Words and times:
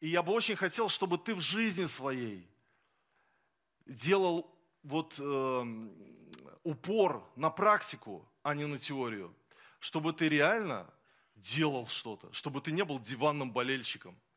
И 0.00 0.08
я 0.08 0.22
бы 0.22 0.32
очень 0.32 0.56
хотел, 0.56 0.88
чтобы 0.88 1.18
ты 1.18 1.34
в 1.34 1.40
жизни 1.40 1.84
своей 1.84 2.48
делал 3.86 4.50
вот 4.82 5.14
э, 5.18 5.88
упор 6.64 7.24
на 7.36 7.50
практику, 7.50 8.26
а 8.42 8.54
не 8.54 8.66
на 8.66 8.78
теорию. 8.78 9.34
Чтобы 9.78 10.12
ты 10.12 10.28
реально 10.28 10.92
делал 11.36 11.86
что-то, 11.86 12.32
чтобы 12.32 12.60
ты 12.60 12.72
не 12.72 12.84
был 12.84 12.98
диванным 12.98 13.52
болельщиком– 13.52 14.18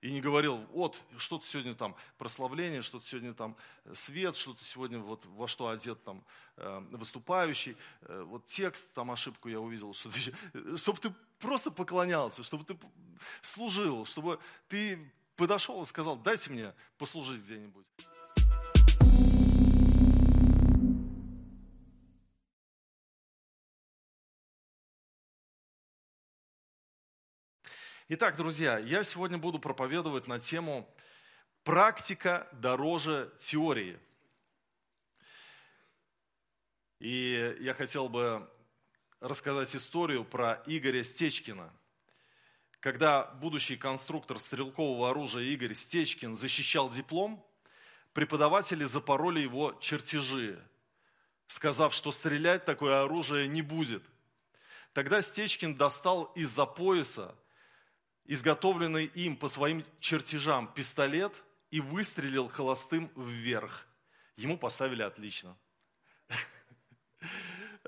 и 0.00 0.12
не 0.12 0.20
говорил, 0.20 0.58
вот, 0.72 1.00
что-то 1.16 1.46
сегодня 1.46 1.74
там 1.74 1.96
прославление, 2.18 2.82
что-то 2.82 3.06
сегодня 3.06 3.34
там 3.34 3.56
свет, 3.92 4.36
что-то 4.36 4.62
сегодня 4.62 4.98
вот 4.98 5.24
во 5.26 5.48
что 5.48 5.68
одет 5.68 6.02
там 6.04 6.24
э, 6.56 6.80
выступающий, 6.90 7.76
э, 8.02 8.22
вот 8.22 8.46
текст, 8.46 8.92
там 8.92 9.10
ошибку 9.10 9.48
я 9.48 9.60
увидел, 9.60 9.94
что-то 9.94 10.16
еще. 10.16 10.34
Чтобы 10.76 10.98
ты 11.00 11.14
просто 11.38 11.70
поклонялся, 11.70 12.42
чтобы 12.42 12.64
ты 12.64 12.78
служил, 13.42 14.04
чтобы 14.04 14.38
ты 14.68 15.12
подошел 15.36 15.82
и 15.82 15.86
сказал, 15.86 16.16
дайте 16.16 16.50
мне 16.50 16.74
послужить 16.98 17.42
где-нибудь. 17.42 17.86
Итак, 28.08 28.36
друзья, 28.36 28.78
я 28.78 29.02
сегодня 29.02 29.36
буду 29.36 29.58
проповедовать 29.58 30.28
на 30.28 30.38
тему 30.38 30.88
«Практика 31.64 32.46
дороже 32.52 33.34
теории». 33.40 33.98
И 37.00 37.56
я 37.58 37.74
хотел 37.74 38.08
бы 38.08 38.48
рассказать 39.18 39.74
историю 39.74 40.24
про 40.24 40.62
Игоря 40.66 41.02
Стечкина. 41.02 41.72
Когда 42.78 43.24
будущий 43.24 43.76
конструктор 43.76 44.38
стрелкового 44.38 45.10
оружия 45.10 45.42
Игорь 45.42 45.74
Стечкин 45.74 46.36
защищал 46.36 46.88
диплом, 46.88 47.44
преподаватели 48.12 48.84
запороли 48.84 49.40
его 49.40 49.72
чертежи, 49.80 50.64
сказав, 51.48 51.92
что 51.92 52.12
стрелять 52.12 52.64
такое 52.66 53.02
оружие 53.02 53.48
не 53.48 53.62
будет. 53.62 54.04
Тогда 54.92 55.20
Стечкин 55.20 55.74
достал 55.74 56.26
из-за 56.36 56.66
пояса 56.66 57.34
изготовленный 58.26 59.06
им 59.06 59.36
по 59.36 59.48
своим 59.48 59.84
чертежам 60.00 60.72
пистолет 60.72 61.32
и 61.70 61.80
выстрелил 61.80 62.48
холостым 62.48 63.10
вверх. 63.16 63.86
Ему 64.36 64.58
поставили 64.58 65.02
отлично. 65.02 65.56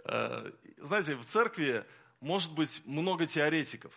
Э, 0.04 0.52
знаете, 0.78 1.16
в 1.16 1.24
церкви 1.26 1.84
может 2.20 2.52
быть 2.52 2.80
много 2.86 3.26
теоретиков, 3.26 3.92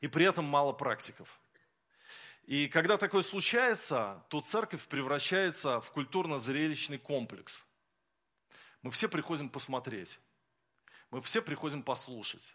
и 0.00 0.08
при 0.08 0.26
этом 0.26 0.44
мало 0.44 0.72
практиков. 0.72 1.40
И 2.42 2.68
когда 2.68 2.98
такое 2.98 3.22
случается, 3.22 4.26
то 4.28 4.40
церковь 4.40 4.86
превращается 4.88 5.80
в 5.80 5.90
культурно-зрелищный 5.92 6.98
комплекс. 6.98 7.64
Мы 8.82 8.90
все 8.90 9.08
приходим 9.08 9.48
посмотреть, 9.48 10.18
мы 11.10 11.22
все 11.22 11.40
приходим 11.40 11.82
послушать, 11.82 12.54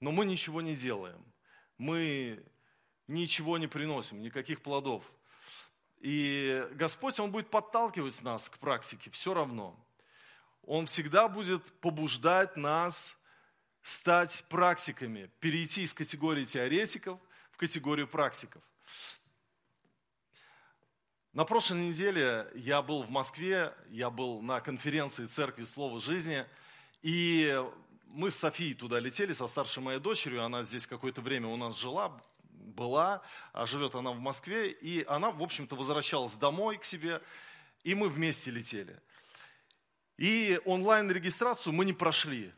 но 0.00 0.12
мы 0.12 0.24
ничего 0.24 0.62
не 0.62 0.74
делаем 0.74 1.33
мы 1.84 2.42
ничего 3.08 3.58
не 3.58 3.66
приносим, 3.66 4.22
никаких 4.22 4.62
плодов. 4.62 5.04
И 6.00 6.66
Господь, 6.72 7.20
Он 7.20 7.30
будет 7.30 7.50
подталкивать 7.50 8.22
нас 8.22 8.48
к 8.48 8.58
практике 8.58 9.10
все 9.10 9.34
равно. 9.34 9.78
Он 10.62 10.86
всегда 10.86 11.28
будет 11.28 11.62
побуждать 11.80 12.56
нас 12.56 13.18
стать 13.82 14.46
практиками, 14.48 15.30
перейти 15.40 15.82
из 15.82 15.92
категории 15.92 16.46
теоретиков 16.46 17.20
в 17.50 17.58
категорию 17.58 18.08
практиков. 18.08 18.62
На 21.34 21.44
прошлой 21.44 21.80
неделе 21.80 22.50
я 22.54 22.80
был 22.80 23.02
в 23.02 23.10
Москве, 23.10 23.74
я 23.90 24.08
был 24.08 24.40
на 24.40 24.62
конференции 24.62 25.26
Церкви 25.26 25.64
Слова 25.64 26.00
Жизни, 26.00 26.46
и 27.02 27.62
мы 28.14 28.30
с 28.30 28.36
Софией 28.36 28.74
туда 28.74 29.00
летели, 29.00 29.32
со 29.32 29.46
старшей 29.46 29.82
моей 29.82 29.98
дочерью, 29.98 30.44
она 30.44 30.62
здесь 30.62 30.86
какое-то 30.86 31.20
время 31.20 31.48
у 31.48 31.56
нас 31.56 31.78
жила, 31.78 32.22
была, 32.50 33.22
а 33.52 33.66
живет 33.66 33.94
она 33.94 34.12
в 34.12 34.20
Москве, 34.20 34.70
и 34.70 35.04
она, 35.04 35.30
в 35.30 35.42
общем-то, 35.42 35.76
возвращалась 35.76 36.36
домой 36.36 36.78
к 36.78 36.84
себе, 36.84 37.20
и 37.82 37.94
мы 37.94 38.08
вместе 38.08 38.50
летели. 38.50 39.00
И 40.16 40.60
онлайн-регистрацию 40.64 41.72
мы 41.72 41.84
не 41.84 41.92
прошли. 41.92 42.52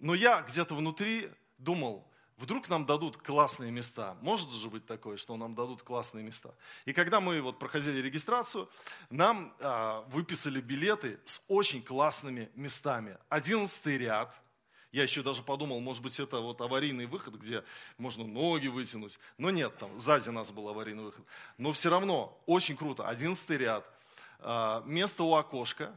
Но 0.00 0.14
я 0.14 0.40
где-то 0.40 0.74
внутри 0.74 1.30
думал, 1.58 2.10
вдруг 2.38 2.68
нам 2.70 2.86
дадут 2.86 3.18
классные 3.18 3.70
места. 3.70 4.16
Может 4.22 4.50
же 4.50 4.70
быть 4.70 4.86
такое, 4.86 5.18
что 5.18 5.36
нам 5.36 5.54
дадут 5.54 5.82
классные 5.82 6.24
места. 6.24 6.54
И 6.86 6.94
когда 6.94 7.20
мы 7.20 7.42
вот 7.42 7.58
проходили 7.58 8.00
регистрацию, 8.00 8.70
нам 9.10 9.54
а, 9.60 10.00
выписали 10.08 10.62
билеты 10.62 11.20
с 11.26 11.42
очень 11.48 11.82
классными 11.82 12.50
местами. 12.54 13.18
Одиннадцатый 13.28 13.98
ряд– 13.98 14.34
я 14.90 15.02
еще 15.02 15.22
даже 15.22 15.42
подумал, 15.42 15.80
может 15.80 16.02
быть, 16.02 16.18
это 16.18 16.40
вот 16.40 16.60
аварийный 16.60 17.06
выход, 17.06 17.34
где 17.34 17.62
можно 17.98 18.24
ноги 18.24 18.68
вытянуть. 18.68 19.18
Но 19.36 19.50
нет, 19.50 19.76
там 19.78 19.98
сзади 19.98 20.30
нас 20.30 20.50
был 20.50 20.68
аварийный 20.68 21.04
выход. 21.04 21.24
Но 21.58 21.72
все 21.72 21.90
равно 21.90 22.40
очень 22.46 22.76
круто. 22.76 23.06
Одиннадцатый 23.06 23.58
ряд, 23.58 23.84
а, 24.38 24.82
место 24.86 25.24
у 25.24 25.34
окошка. 25.34 25.94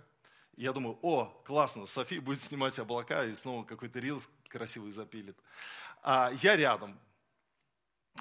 Я 0.57 0.73
думаю, 0.73 0.99
о, 1.01 1.25
классно, 1.45 1.85
София 1.85 2.19
будет 2.19 2.41
снимать 2.41 2.77
облака 2.79 3.25
и 3.25 3.35
снова 3.35 3.63
какой-то 3.63 3.99
рилс 3.99 4.29
красивый 4.49 4.91
запилит. 4.91 5.37
А 6.03 6.31
я 6.41 6.55
рядом. 6.55 6.99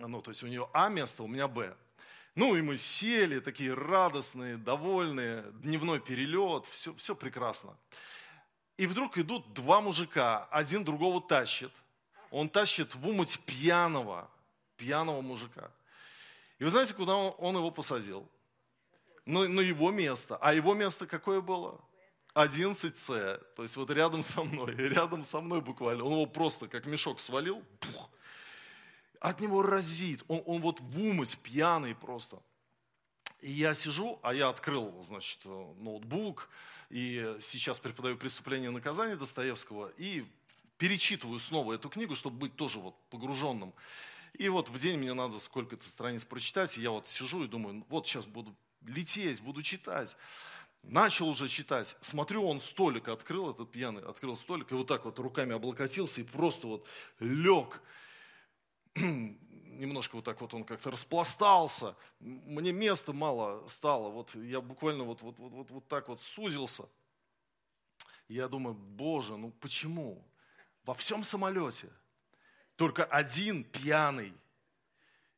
Ну, 0.01 0.23
то 0.23 0.31
есть 0.31 0.43
у 0.45 0.47
нее 0.47 0.69
А 0.73 0.89
место, 0.89 1.25
у 1.25 1.27
меня 1.27 1.49
Б. 1.49 1.77
Ну 2.37 2.55
и 2.55 2.63
мы 2.63 2.77
сели, 2.77 3.41
такие 3.41 3.75
радостные, 3.75 4.57
довольные, 4.57 5.43
дневной 5.63 5.99
перелет, 5.99 6.65
все, 6.67 6.95
все 6.95 7.17
прекрасно. 7.17 7.77
И 8.81 8.87
вдруг 8.87 9.19
идут 9.19 9.53
два 9.53 9.83
мужика, 9.83 10.49
один 10.51 10.85
другого 10.85 11.21
тащит. 11.21 11.71
Он 12.31 12.49
тащит 12.49 12.95
в 12.95 13.07
умуть 13.07 13.39
пьяного, 13.41 14.27
пьяного 14.79 15.21
мужика. 15.21 15.71
И 16.59 16.65
вы 16.65 16.71
знаете, 16.71 16.95
куда 16.95 17.15
он 17.15 17.57
его 17.57 17.71
посадил? 17.71 18.27
На, 19.27 19.47
на 19.47 19.61
его 19.61 19.91
место. 19.91 20.39
А 20.41 20.55
его 20.55 20.73
место 20.73 21.07
какое 21.07 21.43
было? 21.43 21.79
11С. 22.35 23.45
То 23.55 23.63
есть 23.65 23.77
вот 23.77 23.91
рядом 23.91 24.23
со 24.23 24.43
мной, 24.43 24.75
рядом 24.77 25.25
со 25.25 25.43
мной 25.43 25.61
буквально. 25.61 26.03
Он 26.05 26.13
его 26.13 26.25
просто 26.25 26.67
как 26.67 26.87
мешок 26.87 27.21
свалил. 27.21 27.63
Пух, 27.81 28.09
от 29.21 29.41
него 29.41 29.61
разит. 29.61 30.25
Он, 30.27 30.43
он 30.47 30.63
вот 30.63 30.81
в 30.81 30.99
умыть 30.99 31.37
пьяный 31.43 31.95
просто. 31.95 32.41
И 33.43 33.51
я 33.53 33.75
сижу, 33.75 34.19
а 34.23 34.35
я 34.35 34.49
открыл, 34.49 35.03
значит, 35.03 35.45
ноутбук, 35.45 36.49
и 36.91 37.37
сейчас 37.41 37.81
преподаю 37.81 38.17
«Преступление 38.17 38.71
и 38.71 38.75
наказание» 38.75 39.17
Достоевского, 39.17 39.93
и 39.97 40.25
перечитываю 40.77 41.39
снова 41.39 41.75
эту 41.75 41.89
книгу, 41.89 42.17
чтобы 42.17 42.37
быть 42.37 42.57
тоже 42.57 42.81
вот 42.81 42.95
погруженным. 43.11 43.73
И 44.35 44.49
вот 44.49 44.69
в 44.69 44.79
день 44.79 44.99
мне 44.99 45.15
надо 45.15 45.39
сколько-то 45.39 45.89
страниц 45.89 46.25
прочитать, 46.25 46.77
и 46.77 46.83
я 46.83 46.91
вот 46.91 47.09
сижу 47.09 47.45
и 47.45 47.49
думаю, 47.49 47.85
вот 47.89 48.07
сейчас 48.07 48.27
буду 48.27 48.55
лететь, 48.87 49.41
буду 49.43 49.63
читать. 49.63 50.17
Начал 50.83 51.29
уже 51.29 51.49
читать, 51.49 51.97
смотрю, 52.01 52.47
он 52.47 52.61
столик 52.61 53.09
открыл, 53.09 53.51
этот 53.51 53.71
пьяный 53.71 54.03
открыл 54.03 54.37
столик, 54.37 54.73
и 54.73 54.75
вот 54.75 54.87
так 54.87 55.05
вот 55.05 55.19
руками 55.19 55.55
облокотился 55.55 56.23
и 56.23 56.25
просто 56.25 56.67
вот 56.67 56.87
лег 57.19 57.83
немножко 59.81 60.17
вот 60.17 60.25
так 60.25 60.41
вот 60.41 60.55
он 60.55 60.65
как-то 60.65 60.91
распластался, 60.91 61.97
мне 62.21 62.73
места 62.73 63.13
мало 63.13 63.67
стало, 63.67 64.11
вот 64.11 64.35
я 64.35 64.61
буквально 64.61 65.05
вот, 65.05 65.23
вот, 65.23 65.39
вот, 65.39 65.53
вот, 65.53 65.71
вот 65.71 65.89
так 65.89 66.09
вот 66.09 66.21
сузился. 66.21 66.85
я 68.29 68.47
думаю, 68.49 68.75
боже, 68.75 69.37
ну 69.37 69.51
почему? 69.61 70.23
Во 70.85 70.95
всем 70.95 71.25
самолете 71.25 71.89
только 72.77 73.05
один 73.05 73.65
пьяный, 73.65 74.33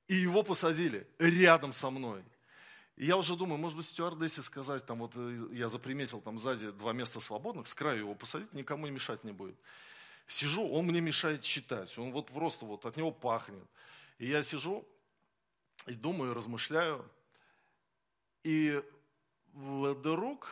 и 0.06 0.14
его 0.14 0.42
посадили 0.42 1.06
рядом 1.18 1.72
со 1.72 1.90
мной. 1.90 2.22
И 2.96 3.06
я 3.06 3.16
уже 3.16 3.34
думаю, 3.34 3.58
может 3.58 3.76
быть, 3.76 3.86
стюардессе 3.86 4.42
сказать, 4.42 4.84
там 4.86 4.98
вот 4.98 5.12
э, 5.16 5.48
я 5.52 5.68
заприметил 5.68 6.20
там 6.20 6.38
сзади 6.38 6.70
два 6.70 6.92
места 6.92 7.18
свободных, 7.18 7.66
с 7.66 7.74
краю 7.74 7.98
его 7.98 8.14
посадить, 8.14 8.52
никому 8.52 8.86
не 8.86 8.92
мешать 8.92 9.24
не 9.24 9.32
будет. 9.32 9.56
Сижу, 10.28 10.68
он 10.68 10.86
мне 10.86 11.00
мешает 11.00 11.42
читать, 11.42 11.96
он 11.98 12.12
вот 12.12 12.28
просто 12.28 12.64
вот 12.64 12.86
от 12.86 12.96
него 12.96 13.10
пахнет. 13.10 13.64
И 14.22 14.28
я 14.28 14.44
сижу 14.44 14.86
и 15.84 15.94
думаю, 15.94 16.32
размышляю, 16.32 17.04
и 18.44 18.80
вдруг 19.52 20.48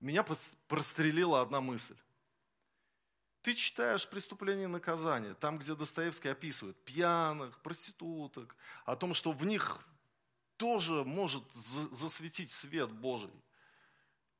меня 0.00 0.22
прострелила 0.68 1.40
одна 1.40 1.62
мысль. 1.62 1.96
Ты 3.40 3.54
читаешь 3.54 4.06
«Преступление 4.06 4.64
и 4.64 4.66
наказание», 4.70 5.32
там, 5.32 5.56
где 5.56 5.74
Достоевский 5.74 6.28
описывает 6.28 6.76
пьяных, 6.84 7.58
проституток, 7.60 8.54
о 8.84 8.96
том, 8.96 9.14
что 9.14 9.32
в 9.32 9.42
них 9.46 9.80
тоже 10.58 11.04
может 11.04 11.42
засветить 11.54 12.50
свет 12.50 12.92
Божий 12.92 13.32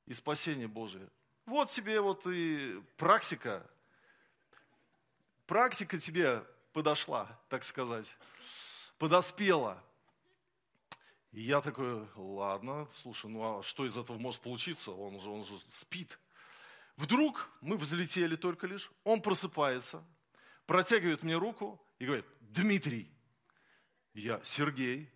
и 0.04 0.12
спасение 0.12 0.68
Божие. 0.68 1.08
Вот 1.46 1.70
тебе 1.70 2.02
вот 2.02 2.26
и 2.26 2.78
практика. 2.98 3.66
Практика 5.46 5.98
тебе 5.98 6.44
подошла, 6.76 7.26
так 7.48 7.64
сказать. 7.64 8.14
подоспела. 8.98 9.82
И 11.32 11.40
я 11.40 11.62
такой, 11.62 12.06
ладно, 12.16 12.86
слушай, 12.92 13.30
ну 13.30 13.60
а 13.60 13.62
что 13.62 13.86
из 13.86 13.96
этого 13.96 14.18
может 14.18 14.42
получиться? 14.42 14.92
Он 14.92 15.18
же, 15.18 15.30
он 15.30 15.46
же 15.46 15.58
спит. 15.72 16.18
Вдруг 16.98 17.48
мы 17.62 17.78
взлетели 17.78 18.36
только 18.36 18.66
лишь, 18.66 18.92
он 19.04 19.22
просыпается, 19.22 20.04
протягивает 20.66 21.22
мне 21.22 21.36
руку 21.36 21.82
и 21.98 22.04
говорит, 22.04 22.26
Дмитрий. 22.40 23.10
Я, 24.12 24.42
Сергей, 24.44 25.10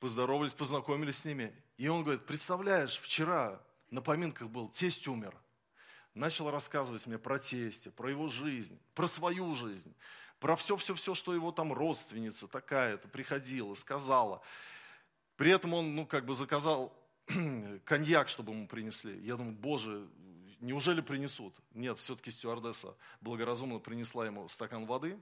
поздоровались, 0.00 0.52
познакомились 0.52 1.18
с 1.18 1.24
ними. 1.24 1.54
И 1.76 1.86
он 1.86 2.02
говорит, 2.02 2.26
представляешь, 2.26 2.98
вчера 2.98 3.62
на 3.90 4.02
поминках 4.02 4.48
был, 4.48 4.68
тесть 4.68 5.06
умер. 5.06 5.36
Начал 6.14 6.50
рассказывать 6.50 7.06
мне 7.06 7.18
про 7.18 7.38
тестя, 7.38 7.92
про 7.92 8.10
его 8.10 8.26
жизнь, 8.26 8.80
про 8.94 9.06
свою 9.06 9.54
жизнь, 9.54 9.94
про 10.40 10.56
все-все-все, 10.56 11.14
что 11.14 11.34
его 11.34 11.52
там 11.52 11.72
родственница 11.72 12.46
такая-то 12.48 13.08
приходила, 13.08 13.74
сказала. 13.74 14.42
При 15.36 15.50
этом 15.50 15.74
он, 15.74 15.94
ну, 15.94 16.06
как 16.06 16.24
бы 16.24 16.34
заказал 16.34 16.92
коньяк, 17.84 18.28
чтобы 18.28 18.52
ему 18.52 18.66
принесли. 18.66 19.18
Я 19.24 19.36
думаю, 19.36 19.54
боже, 19.54 20.08
неужели 20.60 21.00
принесут? 21.00 21.54
Нет, 21.72 21.98
все-таки 21.98 22.30
стюардесса 22.30 22.96
благоразумно 23.20 23.78
принесла 23.78 24.26
ему 24.26 24.48
стакан 24.48 24.86
воды. 24.86 25.18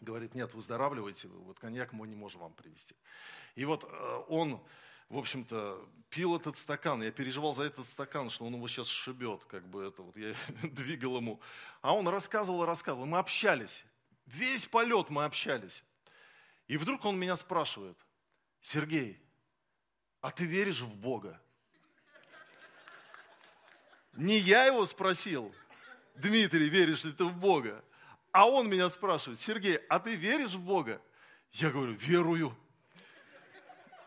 Говорит, 0.00 0.34
нет, 0.34 0.52
выздоравливайте, 0.54 1.28
вот 1.28 1.58
коньяк 1.60 1.92
мы 1.92 2.08
не 2.08 2.16
можем 2.16 2.40
вам 2.40 2.52
принести. 2.52 2.96
И 3.54 3.64
вот 3.64 3.84
э, 3.84 4.24
он 4.28 4.60
в 5.08 5.18
общем-то, 5.18 5.86
пил 6.08 6.36
этот 6.36 6.56
стакан. 6.56 7.02
Я 7.02 7.12
переживал 7.12 7.54
за 7.54 7.64
этот 7.64 7.86
стакан, 7.86 8.30
что 8.30 8.44
он 8.46 8.54
его 8.54 8.66
сейчас 8.68 8.88
шибет, 8.88 9.44
как 9.44 9.66
бы 9.68 9.84
это 9.84 10.02
вот, 10.02 10.16
я 10.16 10.34
двигал 10.62 11.18
ему. 11.18 11.40
А 11.82 11.94
он 11.94 12.08
рассказывал 12.08 12.64
рассказывал. 12.64 13.06
Мы 13.06 13.18
общались. 13.18 13.84
Весь 14.26 14.66
полет 14.66 15.10
мы 15.10 15.24
общались. 15.24 15.84
И 16.66 16.76
вдруг 16.76 17.04
он 17.04 17.18
меня 17.18 17.36
спрашивает, 17.36 17.98
Сергей, 18.60 19.20
а 20.20 20.30
ты 20.30 20.44
веришь 20.44 20.80
в 20.80 20.94
Бога? 20.94 21.40
Не 24.14 24.38
я 24.38 24.64
его 24.64 24.86
спросил, 24.86 25.54
Дмитрий, 26.14 26.68
веришь 26.68 27.04
ли 27.04 27.12
ты 27.12 27.24
в 27.24 27.36
Бога? 27.36 27.84
А 28.32 28.48
он 28.48 28.68
меня 28.68 28.88
спрашивает, 28.88 29.38
Сергей, 29.38 29.76
а 29.88 29.98
ты 29.98 30.14
веришь 30.14 30.54
в 30.54 30.60
Бога? 30.60 31.00
Я 31.52 31.70
говорю, 31.70 31.92
верую. 31.92 32.56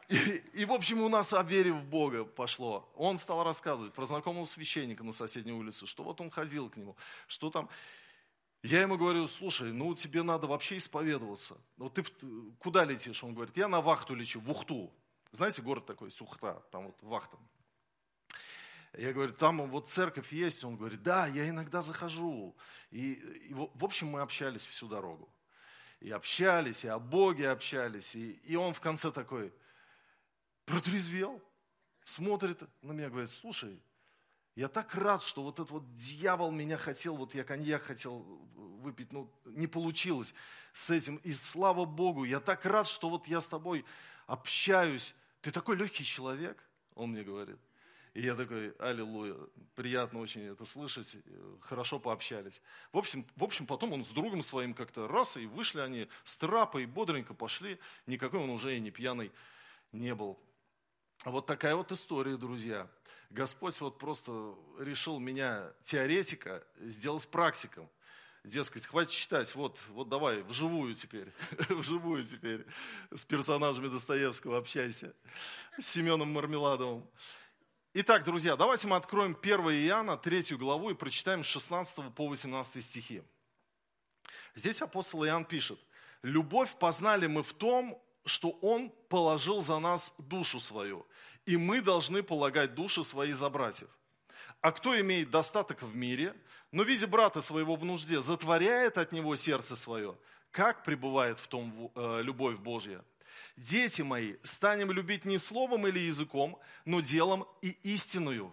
И, 0.10 0.16
и, 0.54 0.66
в 0.66 0.72
общем, 0.72 1.02
у 1.02 1.10
нас 1.10 1.34
о 1.34 1.44
вере 1.44 1.74
в 1.74 1.84
Бога 1.84 2.24
пошло. 2.24 2.90
Он 2.96 3.18
стал 3.18 3.44
рассказывать 3.44 3.94
про 3.94 4.06
знакомого 4.06 4.46
священника 4.46 5.04
на 5.04 5.12
соседней 5.12 5.52
улице, 5.52 5.86
что 5.86 6.04
вот 6.04 6.22
он 6.22 6.32
ходил 6.32 6.70
к 6.70 6.78
нему, 6.78 6.96
что 7.28 7.50
там... 7.50 7.70
Я 8.64 8.82
ему 8.82 8.98
говорю, 8.98 9.28
слушай, 9.28 9.72
ну 9.72 9.94
тебе 9.94 10.24
надо 10.24 10.48
вообще 10.48 10.78
исповедоваться. 10.78 11.58
Вот 11.78 11.94
ты 11.94 12.04
куда 12.60 12.84
летишь? 12.84 13.24
Он 13.24 13.34
говорит, 13.34 13.56
я 13.56 13.68
на 13.68 13.82
вахту 13.82 14.16
лечу, 14.16 14.40
в 14.40 14.50
Ухту. 14.50 14.94
Знаете, 15.32 15.62
город 15.62 15.86
такой, 15.86 16.12
Сухта, 16.12 16.64
там 16.72 16.88
вот 16.88 16.98
вахта. 17.02 17.38
Я 18.98 19.14
говорю, 19.14 19.34
там 19.34 19.70
вот 19.70 19.90
церковь 19.90 20.34
есть. 20.34 20.64
Он 20.64 20.76
говорит, 20.76 21.04
да, 21.04 21.28
я 21.28 21.48
иногда 21.48 21.82
захожу. 21.82 22.56
И, 22.90 23.14
и 23.14 23.54
в 23.54 23.84
общем, 23.84 24.08
мы 24.08 24.22
общались 24.22 24.66
всю 24.66 24.88
дорогу. 24.88 25.30
И 26.00 26.10
общались, 26.12 26.84
и 26.84 26.88
о 26.88 26.98
Боге 26.98 27.50
общались. 27.50 28.16
И, 28.16 28.32
и 28.32 28.56
он 28.56 28.74
в 28.74 28.80
конце 28.80 29.12
такой, 29.12 29.54
протрезвел, 30.66 31.42
смотрит 32.04 32.62
на 32.82 32.92
меня, 32.92 33.10
говорит, 33.10 33.32
слушай, 33.32 33.82
я 34.58 34.70
так 34.70 34.96
рад, 34.96 35.22
что 35.22 35.44
вот 35.44 35.60
этот 35.60 35.70
вот 35.70 35.96
дьявол 35.96 36.50
меня 36.50 36.78
хотел, 36.78 37.16
вот 37.16 37.36
я 37.36 37.44
коньяк 37.44 37.84
хотел 37.84 38.26
выпить, 38.82 39.14
но 39.14 39.32
не 39.46 39.68
получилось 39.68 40.34
с 40.74 40.90
этим. 40.90 41.18
И 41.18 41.32
слава 41.32 41.86
Богу, 41.86 42.24
я 42.24 42.40
так 42.40 42.66
рад, 42.66 42.88
что 42.88 43.08
вот 43.10 43.28
я 43.28 43.40
с 43.40 43.48
тобой 43.48 43.86
общаюсь. 44.26 45.14
Ты 45.42 45.52
такой 45.52 45.76
легкий 45.76 46.04
человек, 46.04 46.58
он 46.96 47.12
мне 47.12 47.24
говорит. 47.24 47.60
И 48.16 48.22
я 48.24 48.34
такой, 48.34 48.72
аллилуйя, 48.80 49.36
приятно 49.76 50.22
очень 50.22 50.42
это 50.42 50.66
слышать, 50.66 51.18
хорошо 51.62 52.00
пообщались. 52.00 52.60
В 52.92 52.98
общем, 52.98 53.28
в 53.36 53.44
общем, 53.44 53.68
потом 53.68 53.94
он 53.94 54.04
с 54.04 54.10
другом 54.10 54.42
своим 54.42 54.74
как-то 54.74 55.08
раз, 55.08 55.38
и 55.38 55.46
вышли 55.46 55.82
они 55.82 56.08
с 56.24 56.36
трапа, 56.36 56.80
и 56.80 56.88
бодренько 56.88 57.36
пошли. 57.36 57.78
Никакой 58.08 58.40
он 58.40 58.50
уже 58.50 58.76
и 58.76 58.80
не 58.80 58.90
пьяный 58.90 59.32
не 59.92 60.16
был. 60.16 60.40
Вот 61.26 61.46
такая 61.46 61.76
вот 61.76 61.92
история, 61.92 62.38
друзья. 62.38 62.88
Господь 63.30 63.80
вот 63.82 63.98
просто 63.98 64.56
решил 64.80 65.20
меня, 65.20 65.74
теоретика, 65.84 66.64
сделать 66.80 67.28
практиком. 67.28 67.90
Дескать, 68.44 68.86
хватит 68.86 69.12
читать, 69.12 69.54
вот, 69.56 69.78
вот 69.90 70.08
давай, 70.08 70.42
вживую 70.44 70.94
теперь, 70.94 71.34
вживую 71.70 72.24
теперь 72.24 72.66
с 73.14 73.26
персонажами 73.26 73.90
Достоевского 73.90 74.60
общайся, 74.60 75.14
с 75.78 75.86
Семеном 75.86 76.32
Мармеладовым. 76.32 77.06
Итак, 77.94 78.24
друзья, 78.24 78.56
давайте 78.56 78.88
мы 78.88 78.96
откроем 78.96 79.36
1 79.42 79.60
Иоанна, 79.88 80.16
3 80.16 80.56
главу 80.56 80.92
и 80.92 80.94
прочитаем 80.94 81.44
с 81.44 81.48
16 81.48 82.14
по 82.14 82.28
18 82.30 82.86
стихи. 82.86 83.22
Здесь 84.56 84.82
апостол 84.82 85.26
Иоанн 85.26 85.44
пишет, 85.44 85.80
«Любовь 86.22 86.74
познали 86.80 87.28
мы 87.28 87.44
в 87.44 87.54
том, 87.54 88.02
что 88.28 88.52
Он 88.62 88.92
положил 89.10 89.62
за 89.62 89.80
нас 89.80 90.14
душу 90.18 90.60
свою, 90.60 91.06
и 91.46 91.58
мы 91.58 91.82
должны 91.82 92.24
полагать 92.24 92.76
души 92.76 93.04
свои 93.04 93.32
за 93.32 93.50
братьев. 93.50 93.90
А 94.62 94.72
кто 94.72 95.00
имеет 95.00 95.30
достаток 95.32 95.82
в 95.82 95.96
мире, 95.96 96.36
но, 96.72 96.84
видя 96.84 97.08
брата 97.08 97.42
своего 97.42 97.76
в 97.76 97.86
нужде, 97.86 98.22
затворяет 98.22 98.98
от 98.98 99.12
него 99.12 99.36
сердце 99.36 99.76
свое, 99.76 100.18
как 100.52 100.84
пребывает 100.84 101.40
в 101.40 101.48
том 101.48 101.92
э, 101.96 102.22
любовь 102.22 102.58
Божья? 102.58 103.04
Дети 103.56 104.02
мои, 104.02 104.36
станем 104.44 104.92
любить 104.92 105.26
не 105.26 105.38
словом 105.38 105.88
или 105.88 106.00
языком, 106.00 106.60
но 106.86 107.02
делом 107.02 107.48
и 107.62 107.70
истинную. 107.84 108.52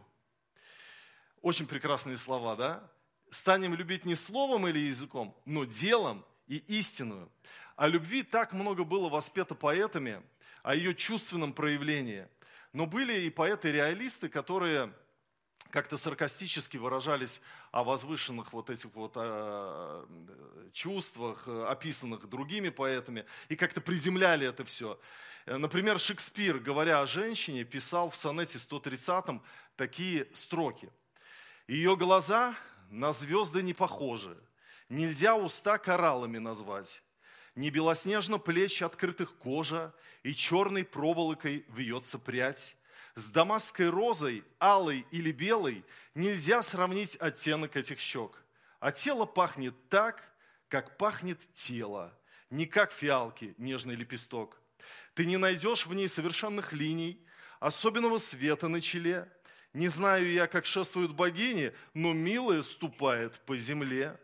Очень 1.42 1.66
прекрасные 1.66 2.16
слова, 2.16 2.56
да? 2.56 2.90
Станем 3.30 3.74
любить 3.74 4.04
не 4.04 4.14
словом 4.14 4.68
или 4.68 4.78
языком, 4.78 5.36
но 5.44 5.64
делом 5.64 6.24
и 6.46 6.56
истинную. 6.56 7.30
О 7.76 7.88
любви 7.88 8.22
так 8.22 8.52
много 8.52 8.84
было 8.84 9.08
воспето 9.08 9.54
поэтами, 9.54 10.22
о 10.62 10.74
ее 10.74 10.94
чувственном 10.94 11.52
проявлении. 11.52 12.28
Но 12.72 12.86
были 12.86 13.22
и 13.22 13.30
поэты-реалисты, 13.30 14.28
которые 14.28 14.92
как-то 15.70 15.96
саркастически 15.96 16.76
выражались 16.76 17.40
о 17.72 17.82
возвышенных 17.82 18.52
вот 18.52 18.70
этих 18.70 18.94
вот 18.94 19.14
э, 19.16 20.06
чувствах, 20.72 21.48
описанных 21.48 22.28
другими 22.28 22.68
поэтами, 22.68 23.26
и 23.48 23.56
как-то 23.56 23.80
приземляли 23.80 24.46
это 24.46 24.64
все. 24.64 25.00
Например, 25.46 25.98
Шекспир, 25.98 26.60
говоря 26.60 27.00
о 27.00 27.06
женщине, 27.06 27.64
писал 27.64 28.08
в 28.08 28.16
сонете 28.16 28.60
130 28.60 29.42
такие 29.76 30.28
строки. 30.32 30.90
Ее 31.66 31.96
глаза 31.96 32.54
на 32.88 33.12
звезды 33.12 33.62
не 33.62 33.74
похожи, 33.74 34.38
нельзя 34.88 35.34
уста 35.34 35.78
кораллами 35.78 36.38
назвать 36.38 37.02
не 37.54 37.70
белоснежно 37.70 38.38
плечи 38.38 38.82
открытых 38.82 39.36
кожа, 39.36 39.94
и 40.22 40.34
черной 40.34 40.84
проволокой 40.84 41.64
вьется 41.68 42.18
прядь. 42.18 42.76
С 43.14 43.30
дамасской 43.30 43.90
розой, 43.90 44.42
алой 44.58 45.06
или 45.12 45.30
белой, 45.30 45.84
нельзя 46.14 46.62
сравнить 46.62 47.16
оттенок 47.16 47.76
этих 47.76 48.00
щек. 48.00 48.42
А 48.80 48.90
тело 48.90 49.24
пахнет 49.24 49.74
так, 49.88 50.32
как 50.68 50.96
пахнет 50.96 51.38
тело, 51.54 52.12
не 52.50 52.66
как 52.66 52.90
фиалки, 52.90 53.54
нежный 53.56 53.94
лепесток. 53.94 54.60
Ты 55.14 55.26
не 55.26 55.36
найдешь 55.36 55.86
в 55.86 55.94
ней 55.94 56.08
совершенных 56.08 56.72
линий, 56.72 57.24
особенного 57.60 58.18
света 58.18 58.66
на 58.66 58.80
челе. 58.80 59.30
Не 59.72 59.88
знаю 59.88 60.30
я, 60.32 60.46
как 60.48 60.66
шествуют 60.66 61.12
богини, 61.12 61.72
но 61.94 62.12
милая 62.12 62.62
ступает 62.62 63.38
по 63.46 63.56
земле. 63.56 64.18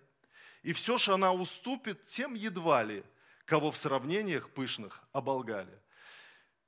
И 0.62 0.72
все 0.72 0.98
же 0.98 1.12
она 1.12 1.32
уступит 1.32 2.06
тем 2.06 2.34
едва 2.34 2.82
ли, 2.82 3.04
кого 3.50 3.72
в 3.72 3.76
сравнениях 3.76 4.48
пышных 4.50 5.02
оболгали. 5.12 5.76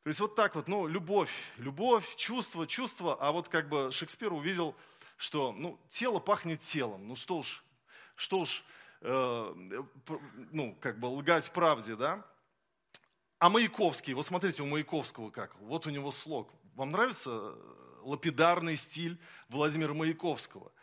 То 0.03 0.09
есть 0.09 0.19
вот 0.19 0.35
так 0.35 0.57
вот, 0.57 0.67
ну, 0.67 0.89
любовь, 0.89 1.31
любовь, 1.59 2.17
чувство, 2.17 2.67
чувство, 2.67 3.17
а 3.21 3.31
вот 3.31 3.49
как 3.49 3.69
бы 3.69 3.93
Шекспир 3.93 4.33
увидел, 4.33 4.75
что, 5.17 5.53
ну, 5.53 5.79
тело 5.91 6.19
пахнет 6.19 6.59
телом, 6.59 7.07
ну 7.07 7.15
что 7.15 7.39
уж, 7.39 7.63
что 8.17 8.41
уж, 8.41 8.65
э, 9.01 9.85
ну, 10.51 10.77
как 10.81 10.99
бы 10.99 11.07
лгать 11.07 11.53
правде, 11.53 11.95
да? 11.95 12.27
А 13.39 13.49
Маяковский, 13.49 14.15
вот 14.15 14.27
смотрите, 14.27 14.65
у 14.65 14.67
Маяковского 14.67 15.31
как, 15.31 15.55
вот 15.61 15.87
у 15.87 15.91
него 15.91 16.11
слог. 16.11 16.51
Вам 16.75 16.91
нравится 16.91 17.55
лапидарный 18.01 18.75
стиль 18.75 19.21
Владимира 19.49 19.95
Маяковского– 19.95 20.73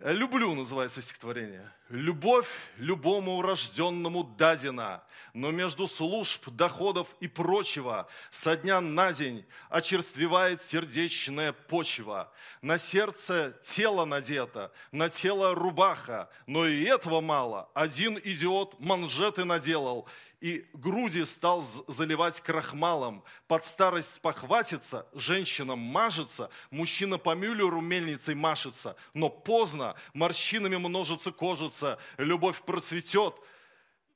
Люблю, 0.00 0.54
называется 0.54 1.02
стихотворение. 1.02 1.72
Любовь 1.88 2.46
любому 2.76 3.42
рожденному 3.42 4.22
дадена, 4.22 5.02
но 5.34 5.50
между 5.50 5.88
служб, 5.88 6.48
доходов 6.50 7.08
и 7.18 7.26
прочего 7.26 8.06
со 8.30 8.56
дня 8.56 8.80
на 8.80 9.12
день 9.12 9.44
очерствевает 9.68 10.62
сердечная 10.62 11.52
почва. 11.52 12.32
На 12.62 12.78
сердце 12.78 13.58
тело 13.64 14.04
надето, 14.04 14.70
на 14.92 15.10
тело 15.10 15.56
рубаха, 15.56 16.30
но 16.46 16.64
и 16.64 16.84
этого 16.84 17.20
мало. 17.20 17.68
Один 17.74 18.20
идиот 18.22 18.78
манжеты 18.78 19.44
наделал 19.44 20.06
и 20.40 20.64
груди 20.72 21.24
стал 21.24 21.64
заливать 21.88 22.40
крахмалом. 22.40 23.24
Под 23.48 23.64
старость 23.64 24.14
спохватится, 24.14 25.06
женщина 25.12 25.74
мажется, 25.74 26.50
мужчина 26.70 27.18
по 27.18 27.34
мюллеру 27.34 27.80
мельницей 27.80 28.34
машется. 28.34 28.96
Но 29.14 29.30
поздно, 29.30 29.96
морщинами 30.14 30.76
множится 30.76 31.32
кожица, 31.32 31.98
любовь 32.18 32.62
процветет, 32.62 33.34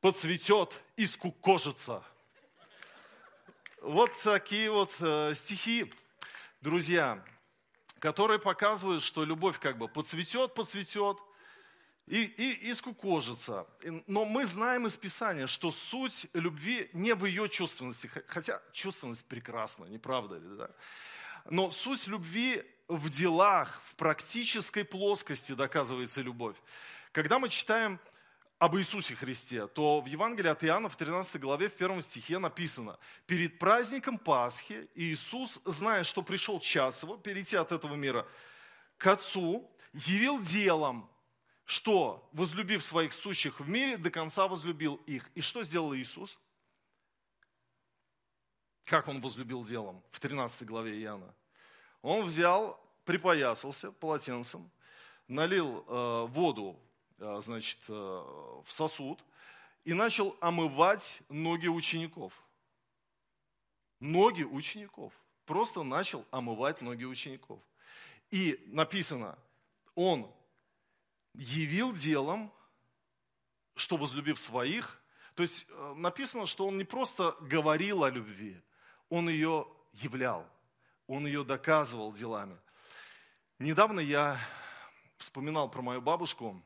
поцветет 0.00 0.80
и 0.96 1.06
скукожится. 1.06 2.04
Вот 3.80 4.12
такие 4.22 4.70
вот 4.70 4.92
э, 5.00 5.34
стихи, 5.34 5.92
друзья, 6.60 7.20
которые 7.98 8.38
показывают, 8.38 9.02
что 9.02 9.24
любовь 9.24 9.58
как 9.58 9.76
бы 9.76 9.88
поцветет, 9.88 10.54
поцветет, 10.54 11.18
и, 12.12 12.24
и, 12.24 12.68
и 12.68 12.74
скукожится. 12.74 13.66
Но 14.06 14.26
мы 14.26 14.44
знаем 14.44 14.86
из 14.86 14.98
Писания, 14.98 15.46
что 15.46 15.70
суть 15.70 16.26
любви 16.34 16.90
не 16.92 17.14
в 17.14 17.24
ее 17.24 17.48
чувственности, 17.48 18.10
хотя 18.26 18.60
чувственность 18.74 19.26
прекрасна, 19.26 19.86
не 19.86 19.96
правда 19.96 20.34
ли? 20.34 20.56
Да? 20.58 20.70
Но 21.48 21.70
суть 21.70 22.06
любви 22.06 22.62
в 22.86 23.08
делах, 23.08 23.80
в 23.86 23.96
практической 23.96 24.84
плоскости 24.84 25.52
доказывается 25.52 26.20
любовь. 26.20 26.56
Когда 27.12 27.38
мы 27.38 27.48
читаем 27.48 27.98
об 28.58 28.76
Иисусе 28.76 29.14
Христе, 29.14 29.66
то 29.66 30.02
в 30.02 30.06
Евангелии 30.06 30.50
от 30.50 30.62
Иоанна 30.64 30.90
в 30.90 30.96
13 30.96 31.40
главе 31.40 31.70
в 31.70 31.72
первом 31.72 32.02
стихе 32.02 32.38
написано, 32.38 32.98
перед 33.26 33.58
праздником 33.58 34.18
Пасхи 34.18 34.86
Иисус, 34.94 35.62
зная, 35.64 36.04
что 36.04 36.20
пришел 36.20 36.60
час 36.60 37.04
его 37.04 37.16
перейти 37.16 37.56
от 37.56 37.72
этого 37.72 37.94
мира 37.94 38.26
к 38.98 39.06
Отцу, 39.06 39.66
явил 39.94 40.40
делом, 40.40 41.08
что, 41.72 42.28
возлюбив 42.32 42.84
своих 42.84 43.14
сущих 43.14 43.58
в 43.58 43.66
мире, 43.66 43.96
до 43.96 44.10
конца 44.10 44.46
возлюбил 44.46 44.96
их. 45.06 45.30
И 45.34 45.40
что 45.40 45.62
сделал 45.62 45.94
Иисус? 45.94 46.38
Как 48.84 49.08
он 49.08 49.22
возлюбил 49.22 49.64
делом 49.64 50.02
в 50.10 50.20
13 50.20 50.66
главе 50.66 51.00
Иоанна? 51.00 51.34
Он 52.02 52.26
взял, 52.26 52.78
припоясался 53.06 53.90
полотенцем, 53.90 54.70
налил 55.28 55.86
э, 55.88 56.26
воду 56.26 56.78
э, 57.16 57.40
значит, 57.40 57.78
э, 57.88 57.92
в 57.92 58.66
сосуд 58.68 59.24
и 59.84 59.94
начал 59.94 60.36
омывать 60.42 61.22
ноги 61.30 61.68
учеников. 61.68 62.34
Ноги 63.98 64.42
учеников. 64.42 65.14
Просто 65.46 65.82
начал 65.84 66.26
омывать 66.30 66.82
ноги 66.82 67.04
учеников. 67.04 67.60
И 68.30 68.62
написано, 68.66 69.38
он 69.94 70.30
явил 71.34 71.92
делом, 71.92 72.52
что 73.74 73.96
возлюбив 73.96 74.40
своих, 74.40 75.00
то 75.34 75.42
есть 75.42 75.66
э, 75.68 75.94
написано, 75.96 76.46
что 76.46 76.66
он 76.66 76.76
не 76.78 76.84
просто 76.84 77.36
говорил 77.40 78.04
о 78.04 78.10
любви, 78.10 78.60
он 79.08 79.28
ее 79.28 79.66
являл, 79.92 80.46
он 81.06 81.26
ее 81.26 81.44
доказывал 81.44 82.12
делами. 82.12 82.58
Недавно 83.58 84.00
я 84.00 84.38
вспоминал 85.16 85.70
про 85.70 85.82
мою 85.82 86.02
бабушку, 86.02 86.62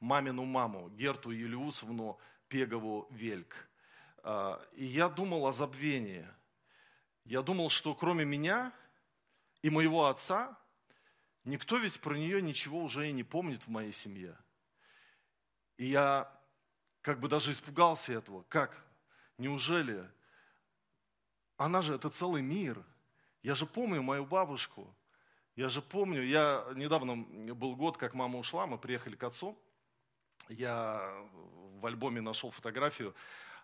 мамину 0.00 0.44
маму, 0.44 0.90
Герту 0.90 1.30
Елиусовну 1.30 2.18
Пегову 2.48 3.06
Вельк. 3.10 3.68
А, 4.22 4.60
и 4.72 4.84
я 4.84 5.08
думал 5.08 5.46
о 5.46 5.52
забвении. 5.52 6.26
Я 7.24 7.42
думал, 7.42 7.70
что 7.70 7.94
кроме 7.94 8.24
меня 8.24 8.72
и 9.62 9.70
моего 9.70 10.06
отца, 10.06 10.58
Никто 11.48 11.78
ведь 11.78 11.98
про 12.00 12.14
нее 12.14 12.42
ничего 12.42 12.82
уже 12.82 13.08
и 13.08 13.12
не 13.12 13.24
помнит 13.24 13.62
в 13.62 13.68
моей 13.68 13.92
семье. 13.94 14.36
И 15.78 15.86
я 15.86 16.30
как 17.00 17.20
бы 17.20 17.28
даже 17.28 17.52
испугался 17.52 18.12
этого. 18.12 18.42
Как? 18.50 18.84
Неужели? 19.38 20.06
Она 21.56 21.80
же, 21.80 21.94
это 21.94 22.10
целый 22.10 22.42
мир. 22.42 22.84
Я 23.42 23.54
же 23.54 23.64
помню 23.64 24.02
мою 24.02 24.26
бабушку. 24.26 24.94
Я 25.56 25.70
же 25.70 25.80
помню, 25.80 26.22
я 26.22 26.66
недавно 26.74 27.16
был 27.54 27.76
год, 27.76 27.96
как 27.96 28.12
мама 28.12 28.38
ушла, 28.38 28.66
мы 28.66 28.76
приехали 28.76 29.16
к 29.16 29.24
отцу. 29.24 29.58
Я 30.50 31.10
в 31.80 31.86
альбоме 31.86 32.20
нашел 32.20 32.50
фотографию 32.50 33.14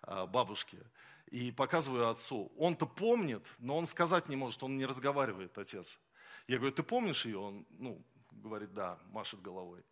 а, 0.01 0.27
бабушки 0.27 0.79
и 1.27 1.53
показываю 1.53 2.09
отцу. 2.09 2.51
Он-то 2.57 2.87
помнит, 2.87 3.47
но 3.59 3.77
он 3.77 3.85
сказать 3.85 4.31
не 4.31 4.37
может, 4.37 4.63
он 4.63 4.79
не 4.79 4.87
разговаривает, 4.87 5.59
отец. 5.59 5.99
Я 6.47 6.59
говорю, 6.59 6.75
ты 6.75 6.83
помнишь 6.83 7.25
ее? 7.25 7.39
Он, 7.39 7.67
ну, 7.71 8.05
говорит, 8.33 8.75
да, 8.75 8.99
машет 9.07 9.41
головой. 9.41 9.83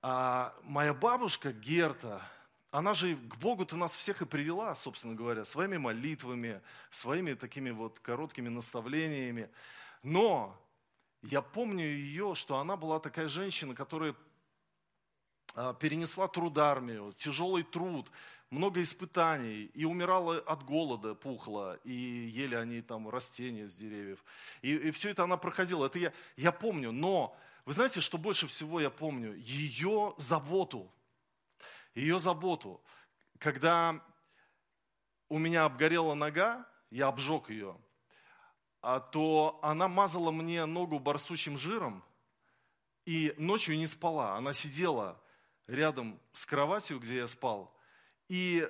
А 0.00 0.54
моя 0.62 0.94
бабушка 0.94 1.52
Герта, 1.52 2.22
она 2.70 2.94
же 2.94 3.16
к 3.16 3.36
Богу-то 3.36 3.76
нас 3.76 3.96
всех 3.96 4.22
и 4.22 4.26
привела, 4.26 4.74
собственно 4.74 5.14
говоря, 5.14 5.44
своими 5.44 5.76
молитвами, 5.76 6.60
своими 6.90 7.34
такими 7.34 7.70
вот 7.70 7.98
короткими 8.00 8.48
наставлениями. 8.48 9.50
Но 10.02 10.56
я 11.22 11.42
помню 11.42 11.84
ее, 11.84 12.34
что 12.34 12.58
она 12.58 12.76
была 12.76 12.98
такая 12.98 13.28
женщина, 13.28 13.74
которая 13.74 14.14
перенесла 15.80 16.28
труд 16.28 16.56
армию, 16.58 17.12
тяжелый 17.12 17.62
труд, 17.62 18.10
много 18.50 18.82
испытаний, 18.82 19.70
и 19.72 19.84
умирала 19.84 20.38
от 20.38 20.62
голода, 20.62 21.14
пухла, 21.14 21.78
и 21.84 21.92
ели 21.92 22.54
они 22.54 22.82
там 22.82 23.08
растения 23.08 23.66
с 23.66 23.74
деревьев. 23.74 24.22
И, 24.60 24.74
и 24.74 24.90
все 24.90 25.10
это 25.10 25.24
она 25.24 25.38
проходила. 25.38 25.86
Это 25.86 25.98
я, 25.98 26.12
я 26.36 26.52
помню, 26.52 26.92
но 26.92 27.34
вы 27.64 27.72
знаете, 27.72 28.00
что 28.00 28.18
больше 28.18 28.46
всего 28.46 28.80
я 28.80 28.90
помню? 28.90 29.34
Ее 29.36 30.14
заботу. 30.18 30.92
Ее 31.94 32.18
заботу. 32.18 32.82
Когда 33.38 34.04
у 35.28 35.38
меня 35.38 35.64
обгорела 35.64 36.12
нога, 36.12 36.66
я 36.90 37.08
обжег 37.08 37.48
ее, 37.48 37.74
а 38.82 39.00
то 39.00 39.58
она 39.62 39.88
мазала 39.88 40.30
мне 40.30 40.66
ногу 40.66 40.98
барсучим 40.98 41.56
жиром, 41.56 42.04
и 43.06 43.34
ночью 43.38 43.78
не 43.78 43.86
спала. 43.86 44.36
Она 44.36 44.52
сидела 44.52 45.21
рядом 45.66 46.20
с 46.32 46.46
кроватью, 46.46 46.98
где 46.98 47.16
я 47.18 47.26
спал, 47.26 47.74
и 48.28 48.68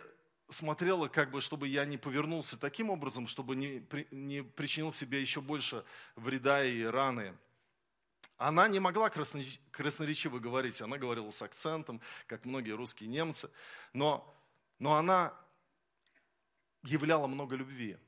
смотрела, 0.48 1.08
как 1.08 1.30
бы, 1.30 1.40
чтобы 1.40 1.68
я 1.68 1.84
не 1.84 1.96
повернулся 1.96 2.58
таким 2.58 2.90
образом, 2.90 3.26
чтобы 3.26 3.56
не, 3.56 3.86
не 4.10 4.42
причинил 4.42 4.92
себе 4.92 5.20
еще 5.20 5.40
больше 5.40 5.84
вреда 6.16 6.64
и 6.64 6.82
раны. 6.82 7.36
Она 8.36 8.68
не 8.68 8.80
могла 8.80 9.08
красноречиво 9.08 10.38
говорить, 10.38 10.80
она 10.82 10.98
говорила 10.98 11.30
с 11.30 11.42
акцентом, 11.42 12.00
как 12.26 12.44
многие 12.44 12.72
русские 12.72 13.08
немцы, 13.08 13.50
но, 13.92 14.34
но 14.78 14.96
она 14.96 15.32
являла 16.82 17.26
много 17.26 17.56
любви. 17.56 17.98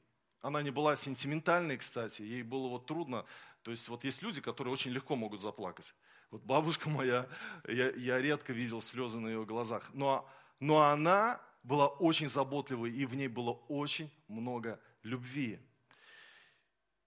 Она 0.40 0.60
не 0.60 0.70
была 0.70 0.96
сентиментальной, 0.96 1.78
кстати, 1.78 2.22
ей 2.22 2.42
было 2.42 2.68
вот 2.68 2.86
трудно. 2.86 3.24
То 3.62 3.70
есть 3.70 3.88
вот 3.88 4.04
есть 4.04 4.22
люди, 4.22 4.40
которые 4.40 4.72
очень 4.72 4.90
легко 4.90 5.16
могут 5.16 5.40
заплакать. 5.40 5.94
Вот 6.34 6.42
бабушка 6.42 6.90
моя, 6.90 7.28
я, 7.68 7.92
я 7.92 8.18
редко 8.18 8.52
видел 8.52 8.82
слезы 8.82 9.20
на 9.20 9.28
ее 9.28 9.44
глазах, 9.44 9.88
но 9.92 10.28
но 10.58 10.80
она 10.80 11.40
была 11.62 11.86
очень 11.86 12.26
заботливой, 12.26 12.90
и 12.90 13.06
в 13.06 13.14
ней 13.14 13.28
было 13.28 13.52
очень 13.68 14.12
много 14.26 14.80
любви. 15.04 15.60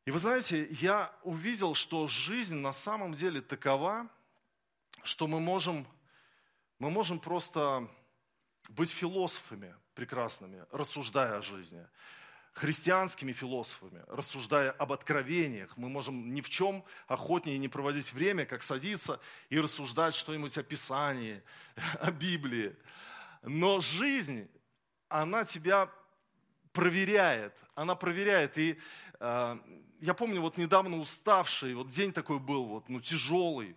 И 0.05 0.11
вы 0.11 0.19
знаете, 0.19 0.69
я 0.79 1.13
увидел, 1.23 1.75
что 1.75 2.07
жизнь 2.07 2.55
на 2.55 2.71
самом 2.71 3.13
деле 3.13 3.41
такова, 3.41 4.07
что 5.03 5.27
мы 5.27 5.41
можем, 5.41 5.85
мы 6.79 6.89
можем 6.89 7.19
просто 7.19 7.85
быть 8.69 8.91
философами 8.91 9.75
прекрасными, 9.93 10.65
рассуждая 10.71 11.39
о 11.39 11.41
жизни, 11.41 11.85
христианскими 12.57 13.33
философами, 13.33 14.03
рассуждая 14.07 14.71
об 14.71 14.91
откровениях. 14.91 15.77
Мы 15.77 15.89
можем 15.89 16.33
ни 16.33 16.41
в 16.41 16.49
чем 16.49 16.83
охотнее 17.07 17.57
не 17.59 17.67
проводить 17.67 18.11
время, 18.13 18.45
как 18.45 18.63
садиться 18.63 19.19
и 19.49 19.59
рассуждать 19.59 20.15
что-нибудь 20.15 20.57
о 20.57 20.63
Писании, 20.63 21.43
о 21.99 22.11
Библии. 22.11 22.75
Но 23.43 23.79
жизнь, 23.79 24.49
она 25.07 25.45
тебя 25.45 25.89
проверяет, 26.71 27.53
она 27.75 27.93
проверяет. 27.93 28.57
И 28.57 28.79
э, 29.19 29.57
я 30.01 30.13
помню, 30.15 30.41
вот 30.41 30.57
недавно 30.57 30.97
уставший, 30.97 31.75
вот 31.75 31.89
день 31.89 32.11
такой 32.11 32.39
был, 32.39 32.65
вот, 32.65 32.89
ну, 32.89 32.99
тяжелый, 32.99 33.75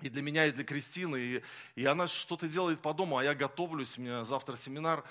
и 0.00 0.08
для 0.08 0.22
меня, 0.22 0.46
и 0.46 0.52
для 0.52 0.64
Кристины, 0.64 1.16
и, 1.16 1.42
и 1.74 1.84
она 1.84 2.06
что-то 2.06 2.48
делает 2.48 2.80
по 2.80 2.94
дому, 2.94 3.18
а 3.18 3.24
я 3.24 3.34
готовлюсь, 3.34 3.98
у 3.98 4.00
меня 4.00 4.24
завтра 4.24 4.56
семинар, 4.56 5.04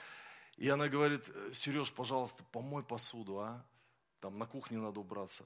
и 0.57 0.67
она 0.69 0.89
говорит, 0.89 1.23
Сереж, 1.53 1.91
пожалуйста, 1.93 2.43
помой 2.51 2.83
посуду, 2.83 3.39
а, 3.39 3.63
там 4.19 4.39
на 4.39 4.47
кухне 4.47 4.79
надо 4.79 4.99
убраться. 4.99 5.45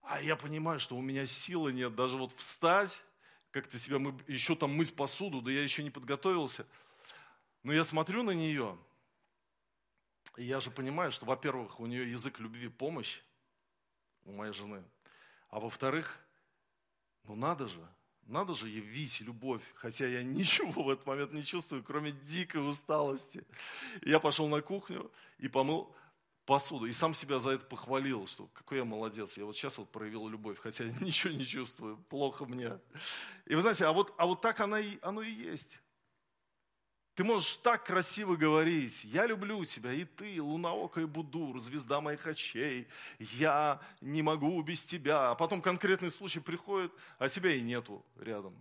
А 0.00 0.22
я 0.22 0.36
понимаю, 0.36 0.80
что 0.80 0.96
у 0.96 1.02
меня 1.02 1.26
силы 1.26 1.72
нет 1.72 1.94
даже 1.94 2.16
вот 2.16 2.32
встать, 2.32 3.02
как-то 3.50 3.78
себя, 3.78 3.98
мы, 3.98 4.18
еще 4.26 4.56
там 4.56 4.74
мыть 4.74 4.96
посуду, 4.96 5.42
да 5.42 5.50
я 5.50 5.62
еще 5.62 5.82
не 5.82 5.90
подготовился. 5.90 6.66
Но 7.62 7.72
я 7.72 7.84
смотрю 7.84 8.22
на 8.22 8.30
нее, 8.30 8.78
и 10.36 10.44
я 10.44 10.60
же 10.60 10.70
понимаю, 10.70 11.12
что, 11.12 11.26
во-первых, 11.26 11.78
у 11.78 11.86
нее 11.86 12.10
язык 12.10 12.38
любви 12.38 12.68
помощь, 12.68 13.20
у 14.24 14.32
моей 14.32 14.54
жены, 14.54 14.82
а 15.50 15.60
во-вторых, 15.60 16.18
ну 17.24 17.34
надо 17.34 17.66
же, 17.66 17.86
надо 18.28 18.54
же 18.54 18.68
явить 18.68 19.20
любовь, 19.20 19.62
хотя 19.74 20.06
я 20.06 20.22
ничего 20.22 20.82
в 20.82 20.90
этот 20.90 21.06
момент 21.06 21.32
не 21.32 21.44
чувствую, 21.44 21.82
кроме 21.82 22.12
дикой 22.12 22.66
усталости. 22.66 23.44
Я 24.02 24.20
пошел 24.20 24.48
на 24.48 24.60
кухню 24.60 25.10
и 25.38 25.48
помыл 25.48 25.94
посуду. 26.48 26.86
И 26.86 26.92
сам 26.92 27.12
себя 27.12 27.38
за 27.38 27.50
это 27.50 27.66
похвалил, 27.66 28.26
что 28.26 28.46
какой 28.54 28.78
я 28.78 28.84
молодец. 28.84 29.36
Я 29.36 29.44
вот 29.44 29.54
сейчас 29.56 29.76
вот 29.78 29.90
проявил 29.90 30.28
любовь, 30.28 30.58
хотя 30.58 30.84
ничего 31.00 31.32
не 31.32 31.44
чувствую, 31.44 31.98
плохо 32.08 32.46
мне. 32.46 32.78
И 33.46 33.54
вы 33.54 33.60
знаете, 33.60 33.84
а 33.84 33.92
вот, 33.92 34.14
а 34.16 34.26
вот 34.26 34.40
так 34.40 34.60
оно 34.60 34.78
и, 34.78 34.98
оно 35.02 35.22
и 35.22 35.30
есть. 35.30 35.78
Ты 37.18 37.24
можешь 37.24 37.56
так 37.56 37.84
красиво 37.84 38.36
говорить, 38.36 39.02
я 39.02 39.26
люблю 39.26 39.64
тебя, 39.64 39.92
и 39.92 40.04
ты, 40.04 40.40
лунаокая 40.40 41.04
Будур, 41.08 41.60
звезда 41.60 42.00
моих 42.00 42.24
очей, 42.28 42.86
я 43.18 43.80
не 44.00 44.22
могу 44.22 44.62
без 44.62 44.84
тебя. 44.84 45.32
А 45.32 45.34
потом 45.34 45.60
конкретный 45.60 46.12
случай 46.12 46.38
приходит, 46.38 46.92
а 47.18 47.28
тебя 47.28 47.50
и 47.50 47.60
нету 47.60 48.06
рядом. 48.20 48.54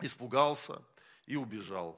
Испугался 0.00 0.82
и 1.26 1.36
убежал. 1.36 1.96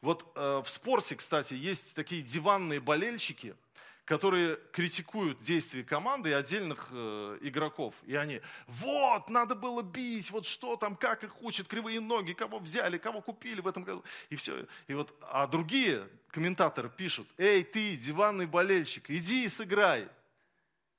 Вот 0.00 0.26
э, 0.34 0.60
в 0.64 0.68
спорте, 0.68 1.14
кстати, 1.14 1.54
есть 1.54 1.94
такие 1.94 2.20
диванные 2.22 2.80
болельщики– 2.80 3.54
которые 4.10 4.58
критикуют 4.72 5.40
действия 5.40 5.84
команды 5.84 6.30
и 6.30 6.32
отдельных 6.32 6.88
э, 6.90 7.38
игроков. 7.42 7.94
И 8.02 8.16
они, 8.16 8.40
вот, 8.66 9.30
надо 9.30 9.54
было 9.54 9.82
бить, 9.82 10.32
вот 10.32 10.46
что 10.46 10.74
там, 10.74 10.96
как 10.96 11.22
их 11.22 11.40
учат, 11.40 11.68
кривые 11.68 12.00
ноги, 12.00 12.32
кого 12.32 12.58
взяли, 12.58 12.98
кого 12.98 13.20
купили 13.20 13.60
в 13.60 13.68
этом 13.68 13.84
году. 13.84 14.02
И 14.28 14.34
все. 14.34 14.66
И 14.88 14.94
вот, 14.94 15.14
а 15.20 15.46
другие 15.46 16.08
комментаторы 16.32 16.90
пишут, 16.90 17.28
эй, 17.38 17.62
ты, 17.62 17.96
диванный 17.96 18.46
болельщик, 18.46 19.08
иди 19.10 19.44
и 19.44 19.48
сыграй, 19.48 20.08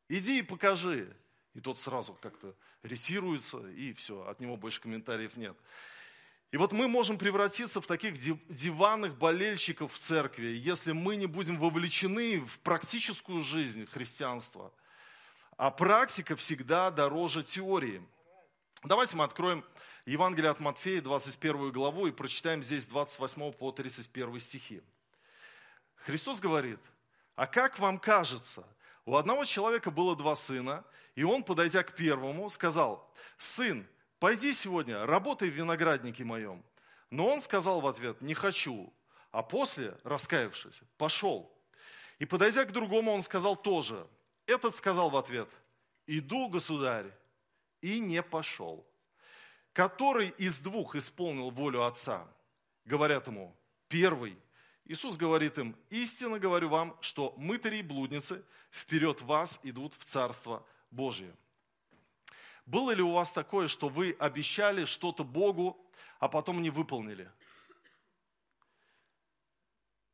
иди 0.08 0.40
и 0.40 0.42
покажи. 0.42 1.14
И 1.54 1.60
тот 1.60 1.82
сразу 1.82 2.14
как-то 2.14 2.56
ретируется, 2.82 3.60
и 3.72 3.92
все, 3.92 4.26
от 4.26 4.40
него 4.40 4.56
больше 4.56 4.80
комментариев 4.80 5.36
нет. 5.36 5.58
И 6.52 6.58
вот 6.58 6.74
мы 6.74 6.90
можем 6.90 7.18
превратиться 7.18 7.80
в 7.80 7.88
таких 7.88 8.18
диванных 8.18 9.18
болельщиков 9.18 9.94
в 9.94 9.98
церкви, 9.98 10.48
если 10.48 10.92
мы 10.92 11.16
не 11.16 11.26
будем 11.26 11.58
вовлечены 11.58 12.42
в 12.42 12.60
практическую 12.60 13.42
жизнь 13.42 13.86
христианства. 13.86 14.74
А 15.56 15.72
практика 15.72 16.36
всегда 16.36 16.92
дороже 16.92 17.44
теории. 17.44 18.06
Давайте 18.84 19.16
мы 19.16 19.24
откроем 19.24 19.64
Евангелие 20.06 20.52
от 20.52 20.60
Матфея, 20.60 21.02
21 21.02 21.72
главу, 21.72 22.08
и 22.08 22.12
прочитаем 22.12 22.62
здесь 22.64 22.86
28 22.86 23.54
по 23.54 23.72
31 23.72 24.40
стихи. 24.42 24.82
Христос 25.96 26.42
говорит, 26.42 26.80
а 27.36 27.48
как 27.48 27.80
вам 27.80 27.98
кажется, 27.98 28.66
у 29.06 29.16
одного 29.16 29.46
человека 29.46 29.90
было 29.90 30.18
два 30.18 30.36
сына, 30.36 30.84
и 31.16 31.24
он, 31.24 31.44
подойдя 31.44 31.84
к 31.84 31.96
первому, 31.96 32.50
сказал, 32.50 33.10
сын, 33.38 33.88
пойди 34.22 34.54
сегодня, 34.54 35.08
работай 35.08 35.50
в 35.50 35.56
винограднике 35.56 36.24
моем. 36.24 36.64
Но 37.10 37.28
он 37.28 37.42
сказал 37.42 37.82
в 37.82 37.88
ответ, 37.88 38.22
не 38.22 38.36
хочу. 38.36 38.94
А 39.32 39.42
после, 39.42 39.98
раскаявшись, 40.04 40.82
пошел. 40.98 41.52
И 42.20 42.26
подойдя 42.26 42.66
к 42.66 42.72
другому, 42.72 43.12
он 43.12 43.24
сказал 43.24 43.56
тоже. 43.56 44.08
Этот 44.46 44.76
сказал 44.76 45.10
в 45.10 45.18
ответ, 45.18 45.50
иду, 46.06 46.50
государь, 46.50 47.12
и 47.82 48.00
не 48.00 48.22
пошел. 48.22 48.86
Который 49.74 50.30
из 50.38 50.60
двух 50.60 50.96
исполнил 50.96 51.50
волю 51.50 51.84
отца? 51.84 52.28
Говорят 52.86 53.26
ему, 53.26 53.56
первый. 53.88 54.38
Иисус 54.86 55.18
говорит 55.18 55.58
им, 55.58 55.76
истинно 55.90 56.38
говорю 56.38 56.70
вам, 56.70 56.96
что 57.02 57.34
мытари 57.38 57.78
и 57.78 57.82
блудницы 57.82 58.44
вперед 58.70 59.22
вас 59.22 59.60
идут 59.64 59.96
в 59.96 60.06
Царство 60.06 60.64
Божие. 60.92 61.34
Было 62.66 62.92
ли 62.92 63.02
у 63.02 63.12
вас 63.12 63.32
такое, 63.32 63.68
что 63.68 63.90
вы 63.90 64.16
обещали 64.20 64.86
что-то 64.86 65.24
Богу, 65.24 65.78
а 66.20 66.28
потом 66.28 66.62
не 66.62 66.70
выполнили? 66.70 67.30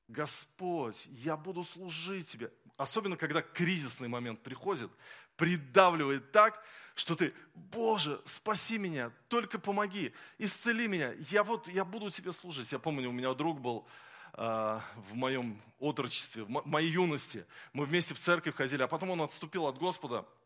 Господь, 0.07 1.05
я 1.07 1.35
буду 1.35 1.63
служить 1.63 2.29
Тебе. 2.29 2.51
Особенно, 2.77 3.17
когда 3.17 3.41
кризисный 3.41 4.07
момент 4.07 4.41
приходит, 4.41 4.89
придавливает 5.35 6.31
так, 6.31 6.63
что 6.95 7.15
ты, 7.15 7.33
Боже, 7.53 8.21
спаси 8.25 8.77
меня, 8.77 9.11
только 9.27 9.59
помоги, 9.59 10.13
исцели 10.37 10.87
меня, 10.87 11.13
я 11.29 11.43
вот, 11.43 11.67
я 11.67 11.83
буду 11.83 12.09
Тебе 12.09 12.31
служить. 12.31 12.71
Я 12.71 12.79
помню, 12.79 13.09
у 13.09 13.11
меня 13.11 13.33
друг 13.33 13.59
был 13.59 13.85
э, 14.33 14.79
в 14.95 15.13
моем 15.13 15.61
отрочестве, 15.79 16.43
в 16.43 16.65
моей 16.65 16.89
юности. 16.89 17.45
Мы 17.73 17.85
вместе 17.85 18.13
в 18.13 18.19
церковь 18.19 18.55
ходили, 18.55 18.83
а 18.83 18.87
потом 18.87 19.09
он 19.09 19.21
отступил 19.21 19.67
от 19.67 19.77
Господа– 19.77 20.25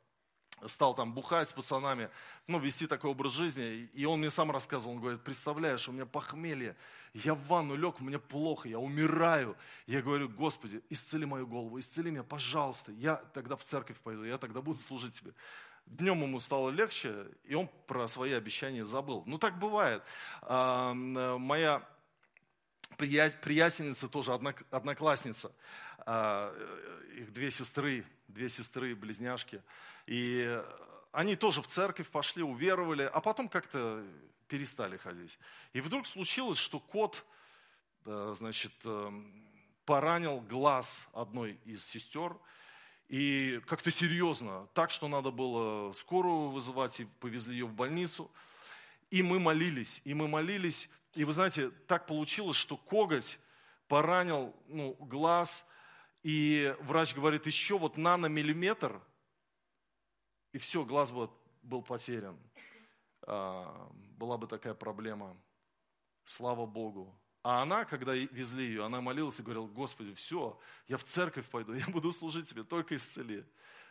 стал 0.68 0.96
там 0.96 1.14
бухать 1.14 1.50
с 1.50 1.54
пацанами, 1.54 2.10
ну, 2.48 2.60
вести 2.60 2.88
такой 2.88 3.12
образ 3.12 3.34
жизни. 3.34 3.90
И 3.94 4.06
он 4.06 4.20
мне 4.20 4.30
сам 4.30 4.52
рассказывал, 4.52 4.96
он 4.96 5.02
говорит, 5.02 5.22
представляешь, 5.22 5.88
у 5.88 5.92
меня 5.92 6.06
похмелье, 6.06 6.76
я 7.14 7.36
в 7.36 7.46
ванну 7.48 7.76
лег, 7.76 8.00
мне 8.00 8.20
плохо, 8.20 8.70
я 8.70 8.80
умираю. 8.80 9.58
Я 9.88 10.02
говорю, 10.02 10.30
Господи, 10.30 10.82
исцели 10.90 11.26
мою 11.26 11.46
голову, 11.48 11.80
исцели 11.80 12.10
меня, 12.10 12.24
пожалуйста. 12.24 12.92
Я 12.92 13.16
тогда 13.34 13.56
в 13.56 13.64
церковь 13.64 14.00
пойду, 14.00 14.24
я 14.24 14.38
тогда 14.38 14.62
буду 14.62 14.80
служить 14.80 15.14
тебе. 15.20 15.34
Днем 15.86 16.22
ему 16.22 16.40
стало 16.40 16.70
легче, 16.70 17.28
и 17.44 17.56
он 17.56 17.70
про 17.88 18.08
свои 18.08 18.32
обещания 18.32 18.86
забыл. 18.86 19.24
Ну, 19.26 19.38
так 19.38 19.60
бывает. 19.60 20.04
А, 20.42 20.94
моя 20.94 21.86
приятельница, 22.98 24.08
тоже 24.08 24.34
одноклассница, 24.34 25.52
а, 26.00 26.54
их 27.16 27.34
две 27.34 27.52
сестры, 27.52 28.06
две 28.28 28.50
сестры, 28.50 28.96
близняшки– 28.96 29.62
и 30.08 30.62
они 31.12 31.36
тоже 31.36 31.62
в 31.62 31.68
церковь 31.68 32.10
пошли, 32.10 32.44
уверовали, 32.44 33.04
а 33.04 33.22
потом 33.22 33.50
как-то 33.50 34.06
перестали 34.48 34.98
ходить. 34.98 35.38
И 35.74 35.82
вдруг 35.82 36.08
случилось, 36.08 36.58
что 36.58 36.80
кот, 36.80 37.26
значит, 38.06 38.74
эм, 38.84 39.32
поранил 39.86 40.42
глаз 40.42 41.08
одной 41.14 41.60
из 41.66 41.86
сестер, 41.86 42.36
и 43.08 43.62
как-то 43.68 43.92
серьезно, 43.92 44.68
так 44.74 44.90
что 44.92 45.08
надо 45.10 45.32
было 45.32 45.92
скорую 45.94 46.50
вызывать, 46.50 47.00
и 47.02 47.06
повезли 47.20 47.54
ее 47.54 47.66
в 47.66 47.74
больницу. 47.74 48.32
И 49.10 49.22
мы 49.22 49.40
молились, 49.40 50.02
и 50.06 50.14
мы 50.14 50.30
молились, 50.30 50.90
и 51.14 51.24
вы 51.24 51.34
знаете, 51.34 51.70
так 51.88 52.06
получилось, 52.08 52.58
что 52.58 52.78
коготь 52.78 53.40
поранил 53.88 54.56
ну, 54.68 54.94
глаз, 55.00 55.66
и 56.24 56.76
врач 56.82 57.14
говорит, 57.14 57.46
еще 57.46 57.78
вот 57.78 57.98
наномиллиметр– 57.98 59.02
и 60.52 60.58
все, 60.58 60.84
глаз 60.84 61.12
был, 61.12 61.32
был 61.62 61.82
потерян. 61.82 62.38
А, 63.24 63.90
была 64.18 64.38
бы 64.38 64.48
такая 64.48 64.74
проблема. 64.74 65.38
Слава 66.26 66.66
Богу. 66.66 67.18
А 67.44 67.62
она, 67.62 67.86
когда 67.86 68.14
везли 68.14 68.66
ее, 68.66 68.86
она 68.86 69.02
молилась 69.02 69.40
и 69.40 69.44
говорила, 69.44 69.66
Господи, 69.66 70.14
все, 70.14 70.60
я 70.88 70.98
в 70.98 71.04
церковь 71.04 71.48
пойду, 71.50 71.74
я 71.74 71.86
буду 71.88 72.12
служить 72.12 72.50
тебе, 72.50 72.64
только 72.64 72.96
исцели. 72.96 73.46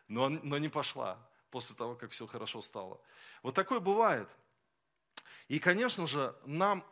Но, 0.07 0.29
но 0.29 0.59
не 0.59 0.69
пошла 0.69 1.19
после 1.51 1.75
того, 1.75 1.95
как 1.95 2.11
все 2.11 2.27
хорошо 2.27 2.63
стало. 2.63 3.01
Вот 3.43 3.55
такое 3.55 3.81
бывает. 3.81 4.29
И, 5.49 5.59
конечно 5.59 6.07
же, 6.07 6.37
нам, 6.45 6.85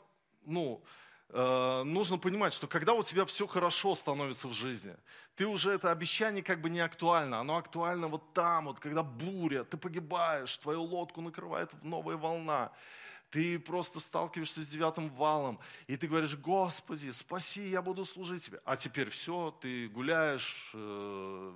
ну, 0.48 0.82
Э, 1.30 1.82
нужно 1.84 2.16
понимать, 2.16 2.54
что 2.54 2.66
когда 2.66 2.94
у 2.94 3.02
тебя 3.02 3.26
все 3.26 3.46
хорошо 3.46 3.94
становится 3.94 4.48
в 4.48 4.54
жизни, 4.54 4.96
ты 5.37 5.46
уже 5.46 5.70
это 5.70 5.90
обещание 5.90 6.42
как 6.42 6.61
бы 6.61 6.70
не 6.70 6.80
актуально, 6.80 7.40
оно 7.40 7.58
актуально 7.58 8.08
вот 8.08 8.32
там, 8.32 8.64
вот 8.64 8.80
когда 8.80 9.02
буря, 9.02 9.64
ты 9.64 9.76
погибаешь, 9.76 10.56
твою 10.56 10.82
лодку 10.82 11.20
накрывает 11.20 11.70
новая 11.82 12.16
волна, 12.16 12.72
ты 13.30 13.58
просто 13.58 14.00
сталкиваешься 14.00 14.62
с 14.62 14.66
девятым 14.66 15.11
валом, 15.11 15.61
и 15.87 15.98
ты 15.98 16.08
говоришь, 16.08 16.34
Господи, 16.34 17.11
спаси, 17.11 17.68
я 17.68 17.82
буду 17.82 18.06
служить 18.06 18.46
тебе. 18.46 18.62
А 18.64 18.78
теперь 18.78 19.11
все, 19.11 19.54
ты 19.61 19.88
гуляешь, 19.88 20.70
э, 20.72 21.52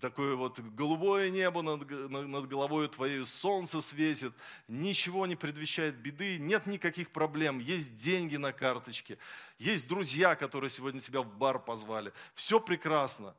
такое 0.00 0.36
вот 0.36 0.58
голубое 0.60 1.30
небо 1.30 1.62
над, 1.62 1.88
над 2.10 2.48
головой 2.48 2.88
твоей, 2.88 3.24
солнце 3.24 3.80
светит, 3.80 4.32
ничего 4.68 5.26
не 5.26 5.36
предвещает 5.36 5.96
беды, 5.96 6.38
нет 6.38 6.66
никаких 6.66 7.10
проблем, 7.10 7.58
есть 7.58 7.96
деньги 7.96 8.36
на 8.36 8.52
карточке, 8.52 9.18
есть 9.58 9.88
друзья, 9.88 10.34
которые 10.34 10.70
сегодня 10.70 11.00
тебя 11.00 11.22
в 11.22 11.36
бар 11.36 11.58
позвали, 11.58 12.12
все 12.34 12.60
прекрасно. 12.60 13.34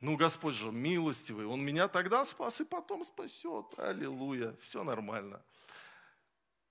Ну, 0.00 0.16
Господь 0.16 0.54
же 0.54 0.70
милостивый, 0.70 1.46
Он 1.46 1.60
меня 1.60 1.88
тогда 1.88 2.24
спас 2.24 2.60
и 2.60 2.64
потом 2.64 3.04
спасет. 3.04 3.66
Аллилуйя, 3.76 4.54
все 4.60 4.84
нормально. 4.84 5.42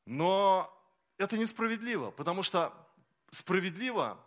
Но 0.06 0.73
это 1.17 1.38
несправедливо, 1.38 2.12
потому 2.12 2.41
что 2.41 2.73
справедливо, 3.32 4.17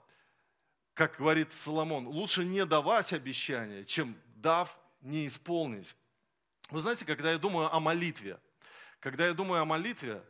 как 0.93 1.17
говорит 1.17 1.55
Соломон, 1.55 2.07
лучше 2.07 2.45
не 2.45 2.67
давать 2.67 3.15
обещания, 3.15 3.87
чем 3.87 4.15
дав 4.37 4.77
не 5.01 5.27
исполнить. 5.27 5.95
Вы 6.71 6.81
знаете, 6.81 7.05
когда 7.05 7.33
я 7.33 7.39
думаю 7.39 7.75
о 7.75 7.81
молитве, 7.81 8.39
когда 9.01 9.27
я 9.27 9.35
думаю 9.35 9.63
о 9.63 9.65
молитве, 9.65 10.23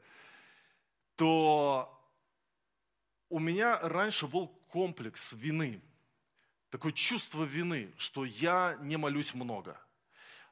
то 1.17 1.97
у 3.29 3.39
меня 3.39 3.79
раньше 3.81 4.27
был 4.27 4.49
комплекс 4.69 5.33
вины, 5.33 5.83
такое 6.71 6.93
чувство 6.93 7.45
вины, 7.45 7.93
что 7.97 8.25
я 8.25 8.79
не 8.81 8.97
молюсь 8.97 9.35
много. 9.35 9.79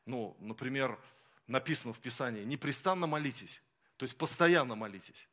Ну, 0.05 0.37
например, 0.41 0.99
написано 1.47 1.93
в 1.93 1.99
Писании, 2.01 2.45
непрестанно 2.45 3.07
молитесь, 3.07 3.63
то 3.97 4.05
есть 4.05 4.17
постоянно 4.17 4.75
молитесь. 4.75 5.29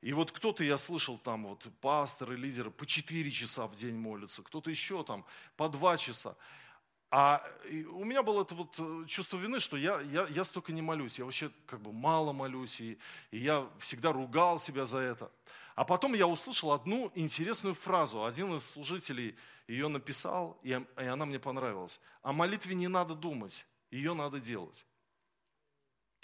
И 0.00 0.12
вот 0.12 0.32
кто-то, 0.32 0.64
я 0.64 0.76
слышал, 0.78 1.16
там 1.16 1.46
вот 1.46 1.66
пасторы, 1.80 2.36
лидеры 2.36 2.72
по 2.72 2.84
4 2.86 3.30
часа 3.30 3.66
в 3.68 3.76
день 3.76 3.94
молятся, 3.94 4.42
кто-то 4.42 4.68
еще 4.68 5.04
там 5.04 5.24
по 5.56 5.68
2 5.68 5.96
часа. 5.96 6.36
А 7.14 7.46
у 7.90 8.04
меня 8.04 8.22
было 8.22 8.40
это 8.40 8.54
вот 8.54 8.74
э, 8.78 9.04
чувство 9.06 9.36
вины, 9.36 9.60
что 9.60 9.76
я, 9.76 10.00
я, 10.00 10.26
я 10.28 10.44
столько 10.44 10.72
не 10.72 10.80
молюсь, 10.80 11.18
я 11.18 11.26
вообще 11.26 11.50
как 11.66 11.82
бы 11.82 11.92
мало 11.92 12.32
молюсь, 12.32 12.80
и, 12.80 12.98
и 13.30 13.38
я 13.38 13.68
всегда 13.80 14.12
ругал 14.12 14.58
себя 14.58 14.86
за 14.86 14.96
это. 14.96 15.30
А 15.74 15.84
потом 15.84 16.14
я 16.14 16.26
услышал 16.26 16.72
одну 16.72 17.12
интересную 17.14 17.74
фразу. 17.74 18.24
Один 18.24 18.56
из 18.56 18.64
служителей 18.64 19.36
ее 19.68 19.88
написал, 19.88 20.58
и, 20.62 20.70
и 20.70 21.04
она 21.04 21.26
мне 21.26 21.38
понравилась. 21.38 22.00
О 22.22 22.32
молитве 22.32 22.74
не 22.74 22.88
надо 22.88 23.14
думать, 23.14 23.66
ее 23.90 24.14
надо 24.14 24.40
делать. 24.40 24.86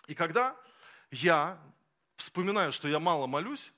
И 0.06 0.14
когда 0.14 0.56
я 1.10 1.60
вспоминаю, 2.16 2.72
что 2.72 2.88
я 2.88 2.98
мало 2.98 3.26
молюсь, 3.26 3.74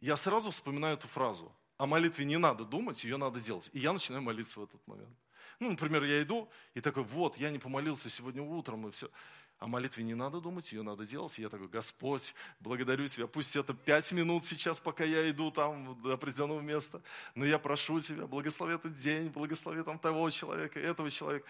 я 0.00 0.14
сразу 0.14 0.52
вспоминаю 0.52 0.96
эту 0.96 1.08
фразу. 1.08 1.52
О 1.78 1.86
молитве 1.86 2.24
не 2.24 2.38
надо 2.38 2.64
думать, 2.64 3.02
ее 3.02 3.16
надо 3.16 3.40
делать. 3.40 3.70
И 3.72 3.80
я 3.80 3.92
начинаю 3.92 4.22
молиться 4.22 4.60
в 4.60 4.62
этот 4.62 4.86
момент. 4.86 5.16
Ну, 5.60 5.70
например, 5.70 6.04
я 6.04 6.22
иду 6.22 6.48
и 6.74 6.80
такой, 6.80 7.02
вот, 7.02 7.36
я 7.36 7.50
не 7.50 7.58
помолился 7.58 8.08
сегодня 8.08 8.42
утром, 8.42 8.88
и 8.88 8.90
все. 8.90 9.10
О 9.58 9.66
молитве 9.66 10.02
не 10.02 10.14
надо 10.14 10.40
думать, 10.40 10.72
ее 10.72 10.80
надо 10.80 11.04
делать. 11.04 11.38
И 11.38 11.42
я 11.42 11.50
такой, 11.50 11.68
Господь, 11.68 12.34
благодарю 12.60 13.06
Тебя, 13.08 13.26
пусть 13.26 13.54
это 13.56 13.74
пять 13.74 14.10
минут 14.12 14.46
сейчас, 14.46 14.80
пока 14.80 15.04
я 15.04 15.28
иду 15.30 15.50
там 15.50 16.00
до 16.00 16.14
определенного 16.14 16.62
места, 16.62 17.02
но 17.34 17.44
я 17.44 17.58
прошу 17.58 18.00
Тебя, 18.00 18.26
благослови 18.26 18.76
этот 18.76 18.94
день, 18.94 19.28
благослови 19.28 19.82
там 19.82 19.98
того 19.98 20.30
человека, 20.30 20.80
этого 20.80 21.10
человека. 21.10 21.46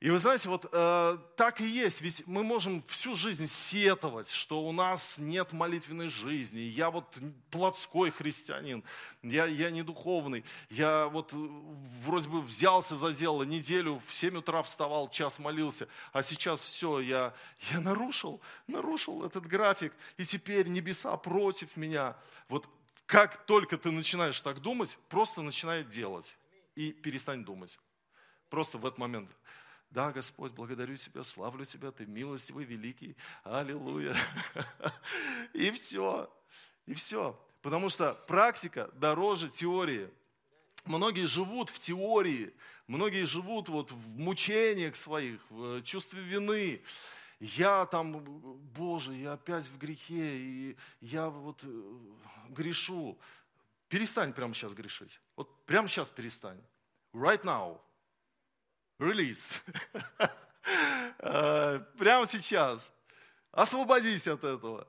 И 0.00 0.10
вы 0.10 0.18
знаете, 0.18 0.48
вот 0.48 0.64
э, 0.70 1.18
так 1.36 1.60
и 1.60 1.68
есть, 1.68 2.02
ведь 2.02 2.24
мы 2.28 2.44
можем 2.44 2.84
всю 2.86 3.16
жизнь 3.16 3.48
сетовать, 3.48 4.30
что 4.30 4.62
у 4.62 4.70
нас 4.70 5.18
нет 5.18 5.52
молитвенной 5.52 6.08
жизни, 6.08 6.60
я 6.60 6.88
вот 6.92 7.18
плотской 7.50 8.12
христианин, 8.12 8.84
я, 9.24 9.46
я 9.46 9.70
не 9.70 9.82
духовный, 9.82 10.44
я 10.70 11.08
вот 11.08 11.32
э, 11.32 11.36
вроде 12.04 12.28
бы 12.28 12.40
взялся 12.40 12.94
за 12.94 13.12
дело, 13.12 13.42
неделю 13.42 14.00
в 14.06 14.14
7 14.14 14.36
утра 14.36 14.62
вставал, 14.62 15.10
час 15.10 15.40
молился, 15.40 15.88
а 16.12 16.22
сейчас 16.22 16.62
все, 16.62 17.00
я, 17.00 17.34
я 17.72 17.80
нарушил, 17.80 18.40
нарушил 18.68 19.24
этот 19.24 19.46
график, 19.46 19.92
и 20.16 20.24
теперь 20.24 20.68
небеса 20.68 21.16
против 21.16 21.76
меня. 21.76 22.16
Вот 22.48 22.68
как 23.06 23.46
только 23.46 23.76
ты 23.76 23.90
начинаешь 23.90 24.40
так 24.42 24.60
думать, 24.60 24.96
просто 25.08 25.42
начинай 25.42 25.82
делать 25.82 26.36
и 26.76 26.92
перестань 26.92 27.44
думать. 27.44 27.80
Просто 28.48 28.78
в 28.78 28.86
этот 28.86 28.98
момент. 28.98 29.28
Да, 29.90 30.12
Господь, 30.12 30.52
благодарю 30.52 30.96
Тебя, 30.96 31.22
славлю 31.22 31.64
Тебя, 31.64 31.90
Ты 31.90 32.06
милостивый, 32.06 32.64
великий. 32.64 33.16
Аллилуйя. 33.42 34.16
И 35.54 35.70
все. 35.70 36.30
И 36.86 36.94
все. 36.94 37.38
Потому 37.62 37.88
что 37.88 38.14
практика 38.26 38.90
дороже 38.94 39.48
теории. 39.48 40.10
Многие 40.84 41.26
живут 41.26 41.70
в 41.70 41.78
теории, 41.78 42.54
многие 42.86 43.26
живут 43.26 43.68
вот 43.68 43.90
в 43.90 44.08
мучениях 44.08 44.96
своих, 44.96 45.40
в 45.50 45.82
чувстве 45.82 46.22
вины. 46.22 46.82
Я 47.40 47.84
там, 47.86 48.22
Боже, 48.74 49.14
я 49.14 49.34
опять 49.34 49.68
в 49.68 49.76
грехе, 49.76 50.38
и 50.38 50.76
я 51.00 51.28
вот 51.28 51.60
э, 51.62 51.98
грешу. 52.48 53.18
Перестань 53.88 54.32
прямо 54.32 54.54
сейчас 54.54 54.72
грешить. 54.72 55.20
Вот 55.36 55.64
прямо 55.66 55.88
сейчас 55.88 56.08
перестань. 56.08 56.60
Right 57.12 57.42
now. 57.42 57.80
Релиз. 58.98 59.62
Э, 61.20 61.80
прямо 61.98 62.26
сейчас. 62.26 62.92
Освободись 63.52 64.28
от 64.28 64.44
этого. 64.44 64.86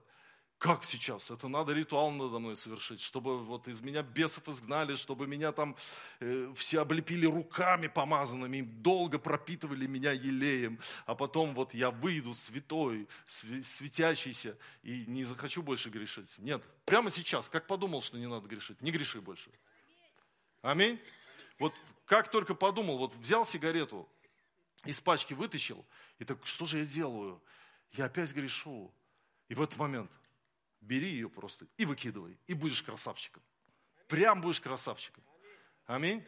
Как 0.57 0.83
сейчас? 0.83 1.31
Это 1.31 1.47
надо 1.47 1.71
ритуал 1.71 2.11
надо 2.11 2.37
мной 2.37 2.57
совершить, 2.57 2.99
чтобы 2.99 3.37
вот 3.45 3.69
из 3.69 3.79
меня 3.79 4.03
бесов 4.03 4.49
изгнали, 4.49 4.95
чтобы 4.97 5.25
меня 5.25 5.53
там 5.53 5.77
э, 6.19 6.51
все 6.53 6.81
облепили 6.81 7.25
руками 7.25 7.87
помазанными, 7.87 8.61
долго 8.61 9.19
пропитывали 9.19 9.87
меня 9.87 10.11
елеем, 10.11 10.77
а 11.05 11.15
потом 11.15 11.53
вот 11.53 11.73
я 11.73 11.91
выйду 11.91 12.33
святой, 12.33 13.07
светящийся 13.27 14.57
и 14.83 15.05
не 15.07 15.23
захочу 15.23 15.61
больше 15.61 15.89
грешить. 15.89 16.37
Нет, 16.39 16.61
прямо 16.83 17.09
сейчас, 17.09 17.47
как 17.47 17.65
подумал, 17.65 18.01
что 18.01 18.17
не 18.17 18.27
надо 18.27 18.45
грешить, 18.49 18.81
не 18.81 18.91
греши 18.91 19.21
больше. 19.21 19.49
Аминь. 20.61 20.99
Вот 21.59 21.73
как 22.05 22.31
только 22.31 22.55
подумал, 22.55 22.97
вот 22.97 23.13
взял 23.15 23.45
сигарету, 23.45 24.09
из 24.85 24.99
пачки 24.99 25.33
вытащил, 25.33 25.85
и 26.17 26.23
так, 26.25 26.45
что 26.45 26.65
же 26.65 26.79
я 26.79 26.85
делаю? 26.85 27.41
Я 27.91 28.05
опять 28.05 28.33
грешу. 28.33 28.91
И 29.49 29.55
в 29.55 29.61
этот 29.61 29.77
момент 29.77 30.11
бери 30.81 31.09
ее 31.09 31.29
просто 31.29 31.67
и 31.77 31.85
выкидывай, 31.85 32.37
и 32.47 32.53
будешь 32.53 32.81
красавчиком. 32.81 33.43
Прям 34.07 34.41
будешь 34.41 34.61
красавчиком. 34.61 35.23
Аминь. 35.85 36.25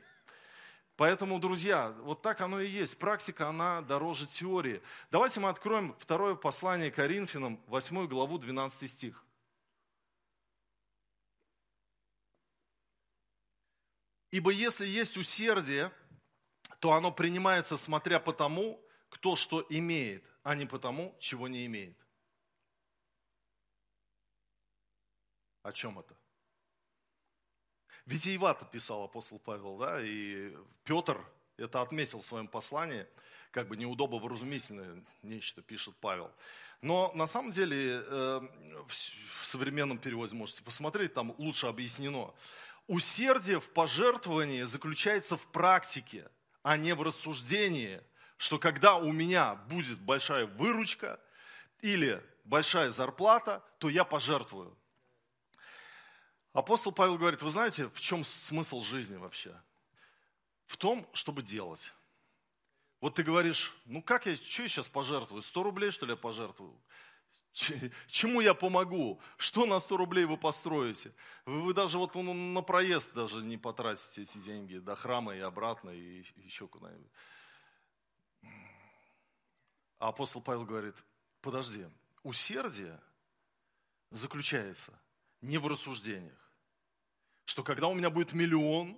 Поэтому, 0.97 1.39
друзья, 1.39 1.95
вот 2.01 2.21
так 2.21 2.41
оно 2.41 2.59
и 2.61 2.67
есть. 2.69 2.97
Практика, 2.99 3.47
она 3.47 3.81
дороже 3.81 4.27
теории. 4.27 4.81
Давайте 5.09 5.39
мы 5.39 5.49
откроем 5.49 5.95
второе 5.99 6.35
послание 6.35 6.91
Коринфянам, 6.91 7.59
8 7.67 8.07
главу, 8.07 8.37
12 8.37 8.89
стих. 8.89 9.23
Ибо 14.31 14.51
если 14.51 14.87
есть 14.87 15.17
усердие, 15.17 15.91
то 16.79 16.93
оно 16.93 17.11
принимается 17.11 17.77
смотря 17.77 18.19
по 18.19 18.33
тому, 18.33 18.81
кто 19.09 19.35
что 19.35 19.65
имеет, 19.69 20.25
а 20.41 20.55
не 20.55 20.65
по 20.65 20.79
тому, 20.79 21.15
чего 21.19 21.47
не 21.47 21.65
имеет. 21.65 21.97
О 25.63 25.71
чем 25.73 25.99
это? 25.99 26.15
Витиевато 28.05 28.65
писал 28.65 29.03
апостол 29.03 29.37
Павел, 29.37 29.77
да, 29.77 30.01
и 30.01 30.55
Петр 30.83 31.23
это 31.57 31.81
отметил 31.81 32.21
в 32.21 32.25
своем 32.25 32.47
послании, 32.47 33.05
как 33.51 33.67
бы 33.67 33.77
неудобно 33.77 34.17
вразумительное 34.17 35.03
нечто 35.21 35.61
пишет 35.61 35.95
Павел. 35.99 36.31
Но 36.81 37.11
на 37.13 37.27
самом 37.27 37.51
деле 37.51 38.01
э, 38.03 38.41
в 38.87 39.45
современном 39.45 39.99
переводе 39.99 40.35
можете 40.35 40.63
посмотреть, 40.63 41.13
там 41.13 41.35
лучше 41.37 41.67
объяснено. 41.67 42.33
Усердие 42.87 43.59
в 43.59 43.71
пожертвовании 43.71 44.63
заключается 44.63 45.37
в 45.37 45.51
практике, 45.51 46.29
а 46.63 46.77
не 46.77 46.93
в 46.93 47.01
рассуждении, 47.01 48.01
что 48.37 48.59
когда 48.59 48.95
у 48.95 49.11
меня 49.11 49.55
будет 49.55 49.99
большая 49.99 50.45
выручка 50.45 51.19
или 51.79 52.23
большая 52.43 52.91
зарплата, 52.91 53.63
то 53.77 53.89
я 53.89 54.03
пожертвую. 54.03 54.77
Апостол 56.53 56.91
Павел 56.91 57.17
говорит, 57.17 57.41
вы 57.41 57.49
знаете, 57.49 57.87
в 57.89 58.01
чем 58.01 58.25
смысл 58.25 58.81
жизни 58.81 59.15
вообще? 59.15 59.55
В 60.65 60.75
том, 60.75 61.07
чтобы 61.13 61.43
делать. 61.43 61.93
Вот 62.99 63.15
ты 63.15 63.23
говоришь, 63.23 63.73
ну 63.85 64.01
как 64.01 64.25
я, 64.25 64.35
что 64.35 64.63
я 64.63 64.67
сейчас 64.67 64.87
пожертвую? 64.87 65.41
100 65.41 65.63
рублей, 65.63 65.91
что 65.91 66.05
ли, 66.05 66.11
я 66.11 66.17
пожертвую? 66.17 66.75
Чему 67.53 68.39
я 68.41 68.53
помогу? 68.53 69.19
Что 69.37 69.65
на 69.65 69.79
100 69.79 69.97
рублей 69.97 70.25
вы 70.25 70.37
построите? 70.37 71.13
Вы, 71.45 71.61
вы 71.61 71.73
даже 71.73 71.97
вот 71.97 72.15
на 72.15 72.61
проезд 72.61 73.13
даже 73.13 73.43
не 73.43 73.57
потратите 73.57 74.21
эти 74.21 74.37
деньги 74.37 74.77
до 74.77 74.95
храма 74.95 75.35
и 75.35 75.39
обратно, 75.39 75.89
и 75.89 76.23
еще 76.37 76.67
куда-нибудь. 76.67 77.11
А 79.99 80.07
апостол 80.07 80.41
Павел 80.41 80.65
говорит, 80.65 80.95
подожди, 81.41 81.85
усердие 82.23 82.99
заключается 84.09 84.97
не 85.41 85.57
в 85.57 85.67
рассуждениях, 85.67 86.51
что 87.45 87.63
когда 87.63 87.87
у 87.87 87.93
меня 87.93 88.09
будет 88.09 88.33
миллион, 88.33 88.97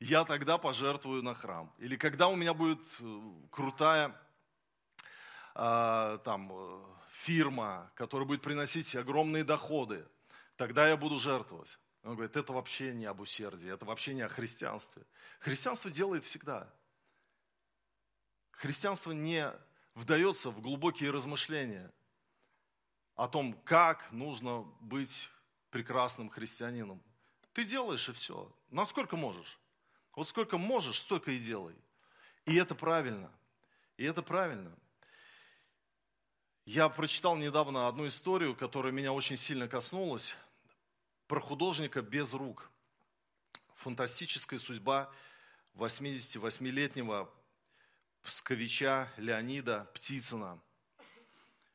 я 0.00 0.24
тогда 0.24 0.58
пожертвую 0.58 1.22
на 1.22 1.34
храм. 1.34 1.72
Или 1.78 1.96
когда 1.96 2.28
у 2.28 2.36
меня 2.36 2.52
будет 2.52 2.80
э, 3.00 3.32
крутая 3.50 4.20
а, 5.54 6.18
там, 6.18 6.50
э, 6.52 6.84
фирма, 7.22 7.92
которая 7.94 8.26
будет 8.26 8.42
приносить 8.42 8.94
огромные 8.96 9.44
доходы, 9.44 10.06
тогда 10.56 10.88
я 10.88 10.96
буду 10.96 11.18
жертвовать. 11.18 11.78
Он 12.02 12.14
говорит, 12.14 12.36
это 12.36 12.52
вообще 12.52 12.92
не 12.92 13.06
об 13.06 13.20
усердии, 13.20 13.72
это 13.72 13.84
вообще 13.84 14.14
не 14.14 14.22
о 14.22 14.28
христианстве. 14.28 15.04
Христианство 15.38 15.90
делает 15.90 16.24
всегда. 16.24 16.70
Христианство 18.50 19.12
не 19.12 19.52
вдается 19.94 20.50
в 20.50 20.60
глубокие 20.60 21.10
размышления 21.10 21.90
о 23.14 23.28
том, 23.28 23.54
как 23.64 24.10
нужно 24.10 24.62
быть 24.80 25.30
прекрасным 25.70 26.28
христианином. 26.30 27.02
Ты 27.52 27.64
делаешь 27.64 28.08
и 28.08 28.12
все. 28.12 28.52
Насколько 28.70 29.16
можешь. 29.16 29.58
Вот 30.14 30.28
сколько 30.28 30.58
можешь, 30.58 31.00
столько 31.00 31.30
и 31.30 31.38
делай. 31.38 31.76
И 32.44 32.56
это 32.56 32.74
правильно. 32.74 33.30
И 33.96 34.04
это 34.04 34.22
правильно. 34.22 34.76
Я 36.66 36.88
прочитал 36.88 37.36
недавно 37.36 37.88
одну 37.88 38.06
историю, 38.06 38.56
которая 38.56 38.90
меня 38.90 39.12
очень 39.12 39.36
сильно 39.36 39.68
коснулась, 39.68 40.34
про 41.26 41.38
художника 41.38 42.00
без 42.00 42.32
рук. 42.32 42.70
Фантастическая 43.74 44.58
судьба 44.58 45.12
88-летнего 45.74 47.30
псковича 48.22 49.12
Леонида 49.18 49.90
Птицына. 49.92 50.58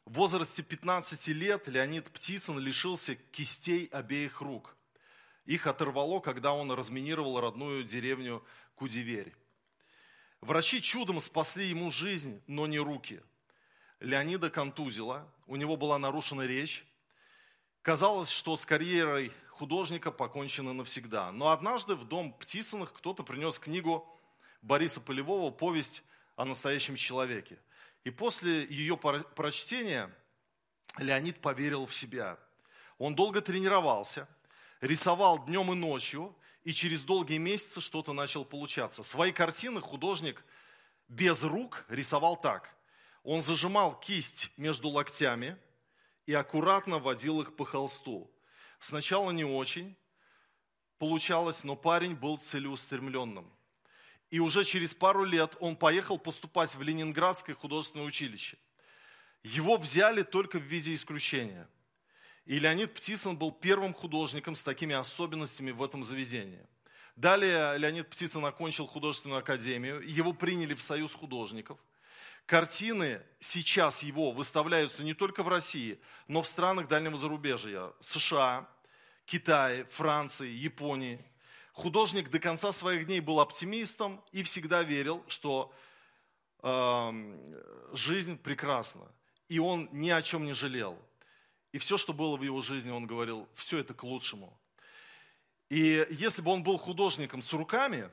В 0.06 0.14
возрасте 0.14 0.64
15 0.64 1.28
лет 1.28 1.68
Леонид 1.68 2.10
Птицын 2.10 2.58
лишился 2.58 3.14
кистей 3.16 3.86
обеих 3.92 4.42
рук. 4.42 4.76
Их 5.46 5.68
оторвало, 5.68 6.20
когда 6.20 6.52
он 6.52 6.72
разминировал 6.72 7.40
родную 7.40 7.84
деревню 7.84 8.44
Кудеверь. 8.74 9.36
Врачи 10.42 10.82
чудом 10.82 11.20
спасли 11.20 11.68
ему 11.68 11.92
жизнь, 11.92 12.42
но 12.48 12.66
не 12.66 12.80
руки. 12.80 13.22
Леонида 14.00 14.50
контузила, 14.50 15.28
у 15.48 15.56
него 15.56 15.76
была 15.76 15.98
нарушена 15.98 16.44
речь. 16.44 16.86
Казалось, 17.82 18.30
что 18.30 18.56
с 18.56 18.66
карьерой 18.66 19.32
художника 19.50 20.12
покончено 20.12 20.74
навсегда. 20.74 21.32
Но 21.32 21.50
однажды 21.50 21.96
в 21.96 22.06
дом 22.06 22.34
Птицыных 22.34 22.94
кто-то 22.94 23.24
принес 23.24 23.60
книгу 23.60 24.08
Бориса 24.62 25.02
Полевого 25.02 25.52
«Повесть 25.52 26.04
о 26.36 26.46
настоящем 26.46 26.96
человеке». 26.96 27.60
И 28.06 28.10
после 28.10 28.64
ее 28.66 28.96
прочтения 28.96 30.10
Леонид 30.98 31.42
поверил 31.42 31.86
в 31.86 31.94
себя. 31.94 32.40
Он 32.98 33.16
долго 33.16 33.42
тренировался, 33.42 34.28
рисовал 34.80 35.46
днем 35.46 35.74
и 35.74 35.76
ночью, 35.76 36.36
и 36.64 36.74
через 36.74 37.04
долгие 37.04 37.38
месяцы 37.38 37.82
что-то 37.82 38.14
начал 38.14 38.46
получаться. 38.46 39.04
Свои 39.04 39.34
картины 39.34 39.82
художник 39.82 40.46
без 41.10 41.44
рук 41.44 41.86
рисовал 41.90 42.40
так. 42.40 42.74
Он 43.24 43.42
зажимал 43.42 44.00
кисть 44.00 44.52
между 44.58 44.90
локтями 44.90 45.58
и 46.26 46.34
аккуратно 46.34 47.00
водил 47.00 47.42
их 47.42 47.56
по 47.56 47.66
холсту. 47.66 48.32
Сначала 48.80 49.32
не 49.32 49.44
очень 49.44 49.96
получалось, 50.98 51.64
но 51.64 51.76
парень 51.76 52.16
был 52.16 52.38
целеустремленным. 52.38 53.52
И 54.30 54.40
уже 54.40 54.64
через 54.64 54.94
пару 54.94 55.24
лет 55.24 55.56
он 55.60 55.76
поехал 55.76 56.20
поступать 56.20 56.76
в 56.76 56.82
Ленинградское 56.82 57.56
художественное 57.56 58.06
училище. 58.06 58.58
Его 59.44 59.78
взяли 59.78 60.22
только 60.22 60.60
в 60.60 60.64
виде 60.64 60.94
исключения. 60.94 61.68
И 62.46 62.60
Леонид 62.60 62.94
Птицын 62.94 63.38
был 63.38 63.52
первым 63.52 63.94
художником 63.94 64.56
с 64.56 64.64
такими 64.64 64.96
особенностями 64.96 65.72
в 65.72 65.82
этом 65.84 66.04
заведении. 66.04 66.66
Далее 67.16 67.78
Леонид 67.78 68.10
Птицын 68.10 68.46
окончил 68.46 68.88
художественную 68.88 69.40
академию, 69.40 70.02
его 70.02 70.34
приняли 70.34 70.74
в 70.74 70.82
Союз 70.82 71.14
художников. 71.14 71.78
Картины 72.50 73.22
сейчас 73.40 74.04
его 74.04 74.32
выставляются 74.32 75.04
не 75.04 75.14
только 75.14 75.44
в 75.44 75.48
России, 75.48 76.00
но 76.28 76.42
в 76.42 76.48
странах 76.48 76.88
дальнего 76.88 77.18
зарубежья. 77.18 77.94
США, 78.02 78.68
Китае, 79.26 79.86
Франции, 79.86 80.50
Японии– 80.50 81.24
Художник 81.80 82.30
до 82.30 82.40
конца 82.40 82.74
своих 82.74 83.06
дней 83.06 83.22
был 83.22 83.40
оптимистом 83.40 84.22
и 84.34 84.44
всегда 84.44 84.84
верил, 84.84 85.24
что 85.30 85.74
э, 86.62 87.38
жизнь 87.94 88.38
прекрасна. 88.38 89.10
И 89.48 89.60
он 89.60 89.88
ни 89.94 90.10
о 90.10 90.22
чем 90.22 90.44
не 90.44 90.52
жалел. 90.52 91.00
И 91.72 91.78
все, 91.78 91.98
что 91.98 92.12
было 92.12 92.36
в 92.36 92.42
его 92.42 92.62
жизни, 92.62 92.92
он 92.92 93.08
говорил, 93.08 93.48
все 93.56 93.78
это 93.78 93.94
к 93.94 94.04
лучшему. 94.04 94.60
И 95.70 96.06
если 96.10 96.42
бы 96.42 96.52
он 96.52 96.64
был 96.64 96.78
художником 96.78 97.42
с 97.42 97.54
руками, 97.54 98.10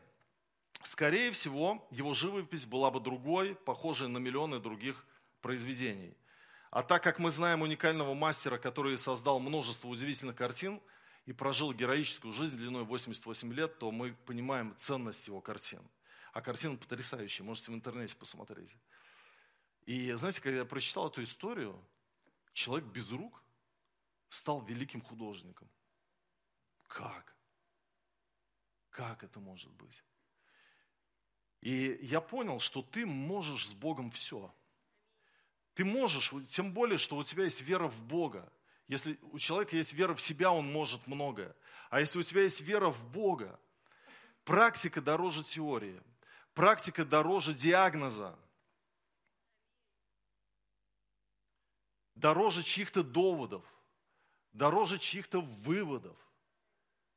скорее 0.83 1.33
всего, 1.33 1.87
его 1.91 2.15
живопись 2.15 2.67
была 2.67 2.91
бы 2.91 3.01
другой, 3.01 3.55
похожей 3.55 4.09
на 4.09 4.19
миллионы 4.19 4.61
других 4.61 5.05
произведений. 5.41 6.17
А 6.71 6.83
так 6.83 7.03
как 7.03 7.19
мы 7.19 7.31
знаем 7.31 7.63
уникального 7.63 8.15
мастера, 8.15 8.59
который 8.59 8.99
создал 8.99 9.39
множество 9.41 9.89
удивительных 9.89 10.37
картин– 10.37 10.81
и 11.27 11.33
прожил 11.33 11.73
героическую 11.73 12.33
жизнь 12.33 12.57
длиной 12.57 12.85
88 12.85 13.53
лет, 13.53 13.79
то 13.79 13.91
мы 13.91 14.15
понимаем 14.27 14.75
ценность 14.79 15.27
его 15.27 15.41
картин. 15.41 15.83
А 16.33 16.41
картина 16.41 16.77
потрясающая, 16.77 17.45
можете 17.45 17.73
в 17.73 17.75
интернете 17.75 18.17
посмотреть. 18.17 18.71
И 19.87 20.13
знаете, 20.13 20.41
когда 20.41 20.59
я 20.59 20.65
прочитал 20.65 21.09
эту 21.09 21.23
историю, 21.23 21.85
человек 22.53 22.89
без 22.89 23.11
рук 23.11 23.43
стал 24.29 24.65
великим 24.65 25.03
художником. 25.03 25.69
Как? 26.87 27.35
Как 28.91 29.25
это 29.25 29.41
может 29.41 29.73
быть? 29.73 30.05
И 31.67 31.99
я 32.01 32.21
понял, 32.21 32.61
что 32.61 32.81
ты 32.81 33.05
можешь 33.05 33.67
с 33.67 33.75
Богом 33.75 34.13
все. 34.13 34.55
Ты 35.75 35.85
можешь, 35.85 36.33
тем 36.49 36.73
более, 36.73 36.97
что 36.97 37.17
у 37.17 37.25
тебя 37.25 37.43
есть 37.43 37.61
вера 37.61 37.89
в 37.89 38.05
Бога. 38.05 38.49
Если 38.87 39.19
у 39.33 39.39
человека 39.41 39.75
есть 39.75 39.93
вера 39.93 40.15
в 40.15 40.21
себя, 40.21 40.53
он 40.53 40.73
может 40.73 41.09
многое. 41.09 41.57
А 41.91 41.99
если 41.99 42.21
у 42.21 42.23
тебя 42.23 42.43
есть 42.43 42.61
вера 42.61 42.91
в 42.91 43.11
Бога, 43.11 43.59
практика 44.45 45.01
дороже 45.01 45.43
теории, 45.43 46.01
практика 46.55 47.05
дороже 47.05 47.53
диагноза, 47.53 48.39
дороже 52.15 52.63
чьих-то 52.63 53.03
доводов, 53.03 53.65
дороже 54.53 55.01
чьих-то 55.01 55.41
выводов. 55.41 56.17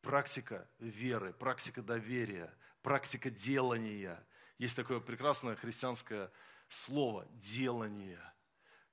Практика 0.02 0.68
веры, 0.80 1.34
практика 1.34 1.84
доверия, 1.84 2.52
практика 2.82 3.30
делания. 3.30 4.26
Есть 4.60 4.76
такое 4.76 5.00
прекрасное 5.00 5.56
христианское 5.56 6.32
слово– 6.70 7.28
делание– 7.42 8.22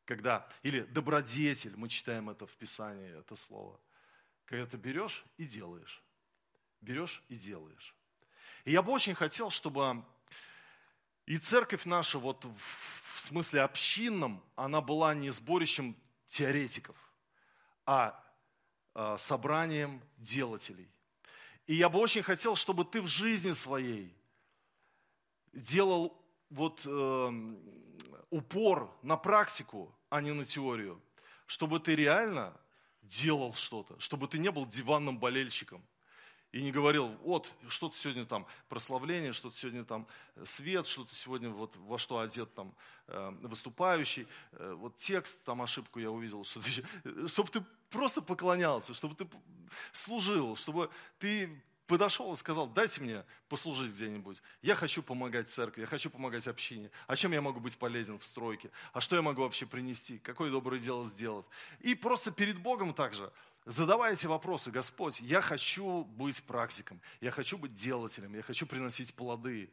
когда, 0.06 0.48
или 0.62 0.82
добродетель, 0.82 1.76
мы 1.76 1.88
читаем 1.88 2.30
это 2.30 2.46
в 2.46 2.52
Писании, 2.52 3.18
это 3.18 3.34
слово. 3.34 3.78
Когда 4.46 4.64
ты 4.64 4.76
берешь 4.76 5.24
и 5.36 5.44
делаешь. 5.44 6.02
Берешь 6.80 7.22
и 7.28 7.34
делаешь. 7.34 7.94
И 8.64 8.70
я 8.70 8.82
бы 8.82 8.92
очень 8.92 9.14
хотел, 9.14 9.50
чтобы 9.50 10.04
и 11.26 11.38
церковь 11.38 11.84
наша, 11.86 12.20
вот 12.20 12.44
в 12.44 13.20
смысле 13.20 13.62
общинном, 13.62 14.44
она 14.54 14.80
была 14.80 15.12
не 15.12 15.30
сборищем 15.30 15.96
теоретиков, 16.28 16.96
а, 17.84 18.22
а 18.94 19.18
собранием 19.18 20.00
делателей. 20.18 20.88
И 21.66 21.74
я 21.74 21.88
бы 21.88 21.98
очень 21.98 22.22
хотел, 22.22 22.54
чтобы 22.54 22.84
ты 22.84 23.02
в 23.02 23.08
жизни 23.08 23.50
своей 23.50 24.15
делал 25.56 26.16
вот 26.50 26.82
э, 26.84 27.56
упор 28.30 28.90
на 29.02 29.16
практику, 29.16 29.92
а 30.10 30.20
не 30.20 30.32
на 30.32 30.44
теорию. 30.44 31.00
Чтобы 31.46 31.80
ты 31.80 31.94
реально 31.94 32.52
делал 33.02 33.54
что-то, 33.54 33.98
чтобы 34.00 34.28
ты 34.28 34.38
не 34.38 34.50
был 34.50 34.66
диванным 34.66 35.18
болельщиком. 35.18 35.82
И 36.52 36.62
не 36.62 36.72
говорил, 36.72 37.08
вот, 37.22 37.52
что-то 37.68 37.96
сегодня 37.96 38.24
там 38.24 38.46
прославление, 38.68 39.32
что-то 39.32 39.56
сегодня 39.56 39.84
там 39.84 40.06
свет, 40.44 40.86
что-то 40.86 41.14
сегодня 41.14 41.50
вот 41.50 41.76
во 41.76 41.98
что 41.98 42.20
одет 42.20 42.54
там 42.54 42.74
э, 43.08 43.30
выступающий, 43.42 44.26
э, 44.52 44.72
вот 44.78 44.96
текст, 44.96 45.42
там 45.44 45.60
ошибку 45.60 45.98
я 45.98 46.10
увидел, 46.10 46.44
что-то 46.44 46.68
еще. 46.68 46.84
Чтобы 47.26 47.50
ты 47.50 47.64
просто 47.90 48.22
поклонялся, 48.22 48.94
чтобы 48.94 49.14
ты 49.14 49.28
служил, 49.92 50.56
чтобы 50.56 50.88
ты 51.18 51.62
подошел 51.86 52.32
и 52.32 52.36
сказал, 52.36 52.66
дайте 52.66 53.00
мне 53.00 53.24
послужить 53.48 53.92
где-нибудь. 53.92 54.42
Я 54.62 54.74
хочу 54.74 55.02
помогать 55.02 55.48
церкви, 55.48 55.82
я 55.82 55.86
хочу 55.86 56.10
помогать 56.10 56.46
общине. 56.46 56.90
А 57.06 57.16
чем 57.16 57.32
я 57.32 57.40
могу 57.40 57.60
быть 57.60 57.78
полезен 57.78 58.18
в 58.18 58.26
стройке? 58.26 58.70
А 58.92 59.00
что 59.00 59.16
я 59.16 59.22
могу 59.22 59.42
вообще 59.42 59.66
принести? 59.66 60.18
Какое 60.18 60.50
доброе 60.50 60.78
дело 60.78 61.06
сделать? 61.06 61.46
И 61.80 61.94
просто 61.94 62.30
перед 62.30 62.58
Богом 62.58 62.94
также 62.94 63.32
задавайте 63.64 64.28
вопросы. 64.28 64.70
Господь, 64.70 65.20
я 65.20 65.40
хочу 65.40 66.04
быть 66.04 66.42
практиком, 66.42 67.00
я 67.20 67.30
хочу 67.30 67.58
быть 67.58 67.74
делателем, 67.74 68.34
я 68.34 68.42
хочу 68.42 68.66
приносить 68.66 69.14
плоды. 69.14 69.70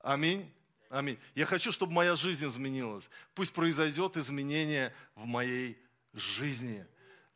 Аминь. 0.00 0.52
Аминь. 0.88 1.18
Я 1.34 1.46
хочу, 1.46 1.72
чтобы 1.72 1.92
моя 1.92 2.14
жизнь 2.14 2.46
изменилась. 2.46 3.10
Пусть 3.34 3.52
произойдет 3.52 4.16
изменение 4.16 4.94
в 5.16 5.24
моей 5.24 5.76
жизни. 6.12 6.86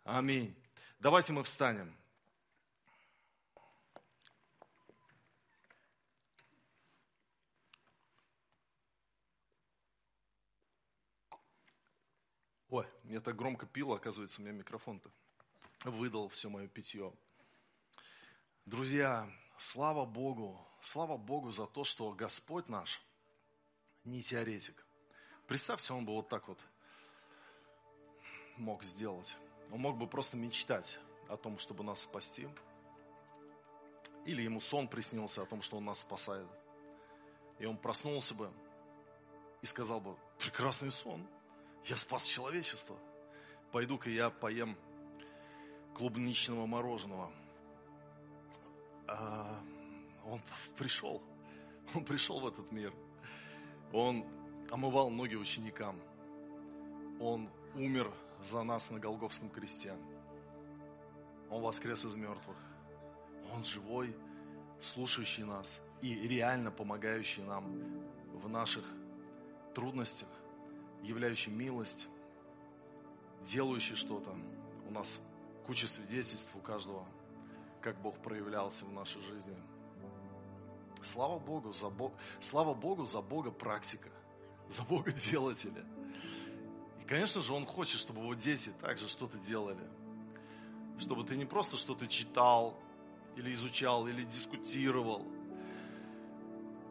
Аминь. 0.05 0.55
Давайте 1.01 1.33
мы 1.33 1.43
встанем. 1.43 1.95
Я 13.11 13.21
так 13.21 13.37
громко 13.37 13.67
пил, 13.67 13.93
оказывается, 13.93 14.41
у 14.41 14.45
меня 14.45 14.53
микрофон-то 14.53 15.11
выдал 15.85 16.29
все 16.29 16.49
мое 16.49 16.69
питье. 16.69 17.13
Друзья, 18.67 19.29
слава 19.59 20.05
Богу, 20.05 20.65
слава 20.81 21.17
Богу 21.17 21.51
за 21.51 21.67
то, 21.67 21.83
что 21.83 22.13
Господь 22.13 22.69
наш 22.69 23.03
не 24.05 24.23
теоретик. 24.23 24.87
Представьте, 25.49 25.93
он 25.93 26.05
бы 26.05 26.13
вот 26.13 26.29
так 26.29 26.47
вот 26.47 26.61
мог 28.57 28.85
сделать. 28.85 29.37
Он 29.73 29.81
мог 29.81 29.97
бы 29.97 30.07
просто 30.07 30.37
мечтать 30.37 31.01
о 31.29 31.37
том, 31.37 31.59
чтобы 31.59 31.83
нас 31.83 32.03
спасти. 32.03 32.49
Или 34.25 34.43
ему 34.43 34.61
сон 34.61 34.87
приснился 34.87 35.43
о 35.43 35.47
том, 35.47 35.63
что 35.63 35.79
он 35.79 35.87
нас 35.87 36.01
спасает. 36.01 36.49
И 37.59 37.67
он 37.67 37.77
проснулся 37.77 38.35
бы 38.35 38.53
и 39.63 39.67
сказал 39.67 40.01
бы, 40.01 40.17
прекрасный 40.39 40.93
сон– 40.93 41.27
я 41.87 41.97
спас 41.97 42.25
человечество. 42.25 42.97
Пойду-ка 43.73 44.11
я 44.11 44.31
поем 44.31 44.77
клубничного 45.95 46.67
мороженого. 46.67 47.31
А 49.07 49.61
он 50.25 50.41
пришел. 50.77 51.23
Он 51.95 52.05
пришел 52.05 52.41
в 52.41 52.47
этот 52.47 52.71
мир. 52.71 52.93
Он 53.93 54.25
омывал 54.71 55.11
ноги 55.11 55.35
ученикам. 55.35 56.01
Он 57.21 57.51
умер 57.75 58.13
за 58.45 58.63
нас 58.63 58.91
на 58.91 58.99
Голговском 58.99 59.51
кресте. 59.51 59.95
Он 61.51 61.63
воскрес 61.63 62.05
из 62.05 62.15
мертвых. 62.15 62.57
Он 63.53 63.65
живой, 63.65 64.17
слушающий 64.81 65.45
нас 65.45 65.81
и 66.01 66.15
реально 66.15 66.71
помогающий 66.71 67.43
нам 67.43 67.65
в 68.33 68.49
наших 68.49 68.85
трудностях, 69.75 70.29
являющий 71.03 71.51
милость, 71.51 72.09
делающий 73.43 73.97
что-то. 73.97 74.35
У 74.89 74.91
нас 74.93 75.21
куча 75.67 75.87
свидетельств 75.87 76.51
у 76.55 76.61
каждого, 76.61 77.07
как 77.81 78.01
Бог 78.01 78.17
проявлялся 78.23 78.85
в 78.85 78.93
нашей 78.93 79.23
жизни. 79.23 79.57
Слава 81.03 81.39
Богу 81.39 81.73
за, 81.73 81.89
Бог, 81.89 82.13
слава 82.41 82.75
Богу 82.75 83.07
за 83.07 83.23
Бога 83.23 83.51
практика, 83.51 84.11
за 84.69 84.83
Бога 84.83 85.13
делателя. 85.13 85.85
И, 87.01 87.05
конечно 87.05 87.41
же, 87.41 87.53
Он 87.55 87.65
хочет, 87.65 88.01
чтобы 88.01 88.21
его 88.21 88.35
дети 88.35 88.73
также 88.81 89.09
что-то 89.09 89.39
делали. 89.39 89.89
Чтобы 90.99 91.25
ты 91.25 91.37
не 91.37 91.47
просто 91.47 91.79
что-то 91.79 92.07
читал, 92.07 92.77
или 93.37 93.53
изучал, 93.55 94.07
или 94.07 94.25
дискутировал, 94.25 95.25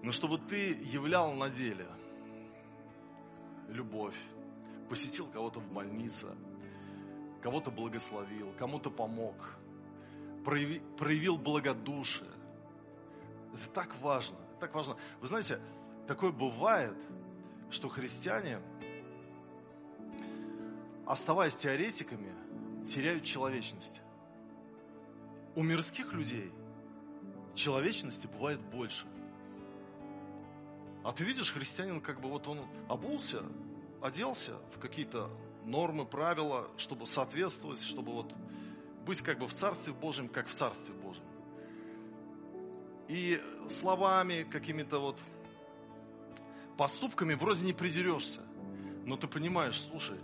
но 0.01 0.11
чтобы 0.11 0.37
ты 0.37 0.71
являл 0.73 1.33
на 1.33 1.49
деле 1.49 1.87
любовь, 3.69 4.17
посетил 4.89 5.27
кого-то 5.27 5.59
в 5.59 5.71
больнице, 5.71 6.27
кого-то 7.41 7.71
благословил, 7.71 8.51
кому-то 8.57 8.89
помог, 8.89 9.55
прояви, 10.43 10.81
проявил 10.97 11.37
благодушие. 11.37 12.29
Это 13.53 13.69
так 13.73 13.99
важно, 14.01 14.37
так 14.59 14.73
важно. 14.73 14.97
Вы 15.21 15.27
знаете, 15.27 15.59
такое 16.07 16.31
бывает, 16.31 16.97
что 17.71 17.87
христиане, 17.87 18.59
оставаясь 21.05 21.55
теоретиками, 21.55 22.33
теряют 22.85 23.23
человечность. 23.23 24.01
У 25.55 25.63
мирских 25.63 26.13
людей 26.13 26.51
человечности 27.55 28.27
бывает 28.27 28.59
больше. 28.59 29.05
А 31.03 31.11
ты 31.13 31.23
видишь, 31.23 31.51
христианин 31.51 32.01
как 32.01 32.19
бы 32.19 32.29
вот 32.29 32.47
он 32.47 32.65
обулся, 32.87 33.43
оделся 34.01 34.57
в 34.75 34.79
какие-то 34.79 35.29
нормы, 35.65 36.05
правила, 36.05 36.69
чтобы 36.77 37.05
соответствовать, 37.05 37.81
чтобы 37.81 38.11
вот 38.11 38.33
быть 39.05 39.21
как 39.21 39.39
бы 39.39 39.47
в 39.47 39.53
Царстве 39.53 39.93
Божьем, 39.93 40.27
как 40.27 40.47
в 40.47 40.53
Царстве 40.53 40.93
Божьем. 40.93 41.23
И 43.07 43.41
словами, 43.69 44.43
какими-то 44.43 44.99
вот 44.99 45.19
поступками 46.77 47.33
вроде 47.33 47.65
не 47.65 47.73
придерешься. 47.73 48.41
Но 49.05 49.17
ты 49.17 49.27
понимаешь, 49.27 49.81
слушай, 49.81 50.19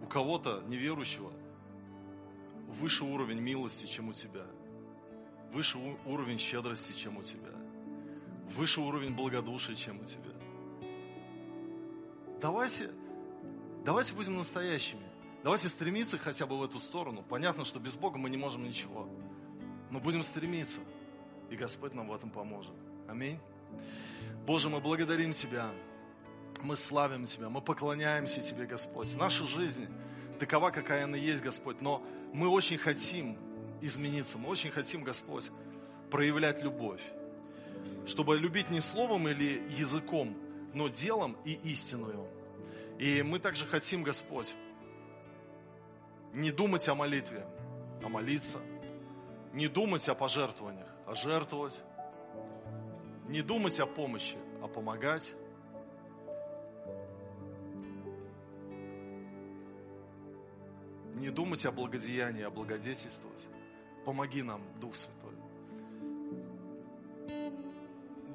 у 0.00 0.06
кого-то 0.06 0.62
неверующего 0.66 1.32
выше 2.68 3.04
уровень 3.04 3.40
милости, 3.40 3.86
чем 3.86 4.08
у 4.08 4.12
тебя. 4.12 4.46
Выше 5.52 5.78
уровень 6.06 6.38
щедрости, 6.38 6.92
чем 6.92 7.18
у 7.18 7.22
тебя. 7.22 7.52
Выше 8.52 8.80
уровень 8.80 9.14
благодушия, 9.14 9.74
чем 9.74 10.00
у 10.00 10.04
тебя. 10.04 10.32
Давайте, 12.40 12.90
давайте 13.84 14.12
будем 14.14 14.36
настоящими. 14.36 15.02
Давайте 15.42 15.68
стремиться 15.68 16.18
хотя 16.18 16.46
бы 16.46 16.58
в 16.58 16.62
эту 16.62 16.78
сторону. 16.78 17.22
Понятно, 17.28 17.64
что 17.64 17.78
без 17.78 17.96
Бога 17.96 18.18
мы 18.18 18.30
не 18.30 18.36
можем 18.36 18.64
ничего. 18.64 19.08
Но 19.90 20.00
будем 20.00 20.22
стремиться. 20.22 20.80
И 21.50 21.56
Господь 21.56 21.94
нам 21.94 22.08
в 22.08 22.14
этом 22.14 22.30
поможет. 22.30 22.74
Аминь. 23.08 23.38
Боже, 24.46 24.68
мы 24.68 24.80
благодарим 24.80 25.32
Тебя. 25.32 25.70
Мы 26.62 26.76
славим 26.76 27.26
Тебя. 27.26 27.48
Мы 27.48 27.60
поклоняемся 27.60 28.40
Тебе, 28.40 28.66
Господь. 28.66 29.14
Наша 29.16 29.46
жизнь 29.46 29.86
такова, 30.38 30.70
какая 30.70 31.04
она 31.04 31.16
есть, 31.16 31.42
Господь. 31.42 31.80
Но 31.80 32.02
мы 32.32 32.48
очень 32.48 32.78
хотим 32.78 33.38
измениться. 33.80 34.38
Мы 34.38 34.48
очень 34.48 34.70
хотим, 34.70 35.04
Господь, 35.04 35.50
проявлять 36.10 36.62
любовь. 36.62 37.02
Чтобы 38.06 38.36
любить 38.36 38.70
не 38.70 38.80
словом 38.80 39.28
или 39.28 39.62
языком, 39.70 40.36
но 40.74 40.88
делом 40.88 41.36
и 41.44 41.52
истинную. 41.52 42.26
И 42.98 43.22
мы 43.22 43.38
также 43.38 43.66
хотим, 43.66 44.02
Господь, 44.02 44.54
не 46.32 46.50
думать 46.50 46.88
о 46.88 46.94
молитве, 46.94 47.46
а 48.02 48.08
молиться. 48.08 48.58
Не 49.52 49.68
думать 49.68 50.08
о 50.08 50.14
пожертвованиях, 50.14 50.88
а 51.06 51.14
жертвовать. 51.14 51.80
Не 53.28 53.40
думать 53.40 53.78
о 53.80 53.86
помощи, 53.86 54.36
а 54.62 54.68
помогать. 54.68 55.32
Не 61.14 61.30
думать 61.30 61.64
о 61.64 61.72
благодеянии, 61.72 62.42
а 62.42 62.50
благодетельствовать. 62.50 63.46
Помоги 64.04 64.42
нам, 64.42 64.60
Дух 64.80 64.94
Святой. 64.96 65.23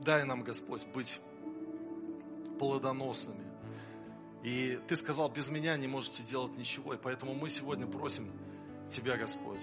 Дай 0.03 0.23
нам, 0.25 0.43
Господь, 0.43 0.85
быть 0.87 1.19
плодоносными. 2.57 3.45
И 4.43 4.79
Ты 4.87 4.95
сказал, 4.95 5.29
без 5.29 5.49
меня 5.49 5.75
не 5.77 5.87
можете 5.87 6.23
делать 6.23 6.55
ничего. 6.57 6.93
И 6.93 6.97
поэтому 6.97 7.33
мы 7.33 7.49
сегодня 7.49 7.87
просим 7.87 8.31
Тебя, 8.89 9.17
Господь, 9.17 9.61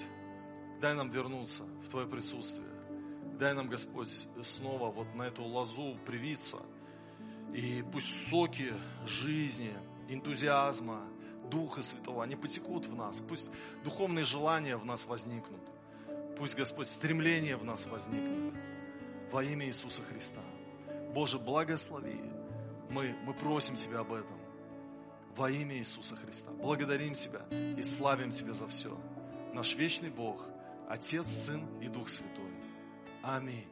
дай 0.81 0.94
нам 0.94 1.11
вернуться 1.11 1.62
в 1.85 1.88
Твое 1.88 2.07
присутствие. 2.07 2.68
Дай 3.38 3.55
нам, 3.55 3.68
Господь, 3.68 4.27
снова 4.42 4.90
вот 4.90 5.14
на 5.14 5.25
эту 5.25 5.42
лозу 5.44 5.96
привиться. 6.07 6.59
И 7.53 7.85
пусть 7.92 8.29
соки 8.29 8.75
жизни, 9.07 9.75
энтузиазма, 10.09 11.07
Духа 11.51 11.83
Святого, 11.83 12.25
они 12.25 12.35
потекут 12.35 12.87
в 12.87 12.94
нас. 12.94 13.20
Пусть 13.20 13.51
духовные 13.85 14.25
желания 14.25 14.77
в 14.77 14.85
нас 14.85 15.07
возникнут. 15.07 15.61
Пусть, 16.38 16.57
Господь, 16.57 16.88
стремление 16.88 17.57
в 17.57 17.64
нас 17.64 17.87
возникнет. 17.87 18.55
Во 19.31 19.43
имя 19.43 19.67
Иисуса 19.67 20.03
Христа. 20.03 20.41
Боже, 21.12 21.39
благослови. 21.39 22.21
Мы, 22.91 23.15
мы 23.25 23.35
просим 23.35 23.75
Тебя 23.77 24.01
об 24.01 24.12
этом. 24.12 24.39
Во 25.37 25.51
имя 25.51 25.77
Иисуса 25.79 26.17
Христа. 26.17 26.51
Благодарим 26.53 27.15
Тебя 27.15 27.47
и 27.51 27.83
славим 27.83 28.31
Тебя 28.31 28.55
за 28.55 28.67
все. 28.69 28.97
Наш 29.53 29.75
вечный 29.75 30.11
Бог, 30.11 30.47
Отец, 30.89 31.27
Сын 31.27 31.67
и 31.81 31.89
Дух 31.89 32.09
Святой. 32.09 32.53
Аминь. 33.23 33.67